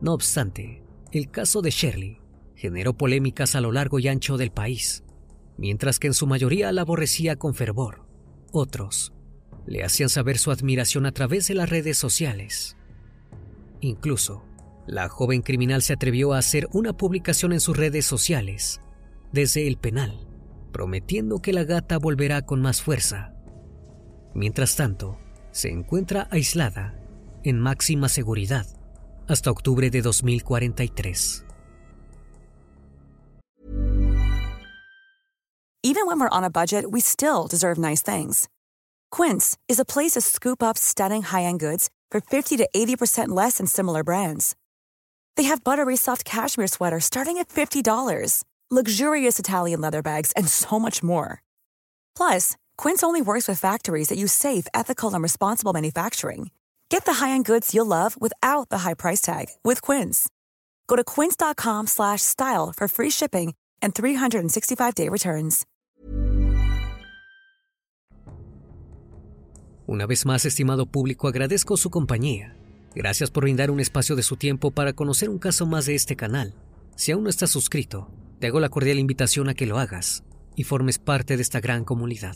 no 0.02 0.14
obstante, 0.14 0.84
el 1.12 1.30
caso 1.30 1.62
de 1.62 1.72
Shirley 1.72 2.22
generó 2.56 2.94
polémicas 2.94 3.56
a 3.56 3.62
lo 3.62 3.72
largo 3.72 4.00
y 4.00 4.08
ancho 4.08 4.38
del 4.38 4.52
país, 4.52 5.04
mientras 5.58 6.00
que 6.00 6.08
en 6.08 6.14
su 6.14 6.28
mayoría 6.28 6.72
la 6.72 6.82
aborrecía 6.82 7.36
con 7.36 7.54
fervor. 7.56 8.06
Otros 8.52 9.14
le 9.66 9.84
hacían 9.84 10.10
saber 10.10 10.38
su 10.38 10.52
admiración 10.52 11.06
a 11.06 11.12
través 11.12 11.48
de 11.48 11.56
las 11.56 11.70
redes 11.70 11.98
sociales. 11.98 12.78
Incluso, 13.82 14.44
la 14.88 15.10
joven 15.10 15.42
criminal 15.42 15.82
se 15.82 15.94
atrevió 15.94 16.34
a 16.34 16.38
hacer 16.38 16.68
una 16.72 16.94
publicación 16.94 17.52
en 17.52 17.60
sus 17.60 17.76
redes 17.76 18.06
sociales, 18.06 18.82
desde 19.34 19.68
el 19.68 19.78
penal, 19.78 20.28
prometiendo 20.72 21.42
que 21.42 21.54
la 21.54 21.66
gata 21.66 21.98
volverá 21.98 22.44
con 22.44 22.62
más 22.62 22.82
fuerza. 22.82 23.34
Mientras 24.38 24.76
tanto, 24.76 25.18
se 25.50 25.70
encuentra 25.70 26.28
aislada, 26.30 26.94
en 27.44 27.60
máxima 27.60 28.08
seguridad, 28.08 28.68
hasta 29.28 29.50
octubre 29.50 29.90
de 29.90 30.04
2043. 30.04 31.44
Even 35.82 36.06
when 36.06 36.20
we're 36.20 36.30
on 36.30 36.44
a 36.44 36.52
budget, 36.52 36.86
we 36.92 37.00
still 37.02 37.48
deserve 37.48 37.80
nice 37.80 38.04
things. 38.04 38.48
Quince 39.10 39.58
is 39.68 39.80
a 39.80 39.86
place 39.86 40.12
to 40.12 40.22
scoop 40.22 40.62
up 40.62 40.78
stunning 40.78 41.24
high-end 41.24 41.60
goods 41.60 41.90
for 42.12 42.22
50 42.22 42.58
to 42.58 42.70
80% 42.76 43.30
less 43.30 43.58
than 43.58 43.66
similar 43.66 44.04
brands. 44.04 44.56
They 45.36 45.48
have 45.50 45.64
buttery 45.64 45.98
soft 45.98 46.26
cashmere 46.26 46.68
sweaters 46.68 47.06
starting 47.06 47.40
at 47.40 47.50
$50, 47.50 48.44
luxurious 48.70 49.40
Italian 49.40 49.82
leather 49.82 50.04
bags, 50.04 50.32
and 50.36 50.48
so 50.48 50.78
much 50.78 51.02
more. 51.02 51.42
Plus, 52.16 52.56
Quince 52.78 53.04
only 53.04 53.22
works 53.22 53.48
with 53.48 53.60
factories 53.60 54.10
that 54.10 54.18
use 54.18 54.34
safe, 54.34 54.68
ethical, 54.74 55.14
and 55.14 55.24
responsible 55.24 55.74
manufacturing. 55.74 56.52
Get 56.90 57.06
the 57.06 57.14
high-end 57.26 57.46
goods 57.46 57.74
you'll 57.74 57.88
love 57.88 58.16
without 58.20 58.70
the 58.70 58.80
high 58.80 58.94
price 58.94 59.22
tag 59.22 59.48
with 59.64 59.82
Quince. 59.82 60.28
Go 60.88 60.96
to 60.96 61.04
quince.com/style 61.04 62.74
for 62.76 62.88
free 62.88 63.12
shipping 63.12 63.54
and 63.82 63.94
365-day 63.94 65.10
returns. 65.10 65.66
Una 69.90 70.06
vez 70.06 70.26
más, 70.26 70.46
estimado 70.46 70.86
público, 70.86 71.30
agradezco 71.30 71.78
su 71.78 71.90
compañía. 71.90 72.58
Gracias 72.94 73.32
por 73.32 73.44
brindar 73.44 73.72
un 73.72 73.80
espacio 73.80 74.18
de 74.18 74.24
su 74.24 74.36
tiempo 74.36 74.72
para 74.72 74.92
conocer 74.92 75.30
un 75.30 75.40
caso 75.40 75.66
más 75.66 75.86
de 75.86 75.96
este 75.96 76.18
canal. 76.18 76.54
Si 76.98 77.14
aún 77.14 77.24
no 77.24 77.30
estás 77.30 77.52
suscrito, 77.52 78.10
te 78.40 78.48
hago 78.48 78.60
la 78.60 78.70
cordial 78.70 79.00
invitación 79.00 79.48
a 79.48 79.54
que 79.54 79.66
lo 79.66 79.80
hagas 79.80 80.24
y 80.58 80.64
formes 80.64 81.00
parte 81.00 81.38
de 81.38 81.42
esta 81.42 81.62
gran 81.62 81.86
comunidad. 81.86 82.36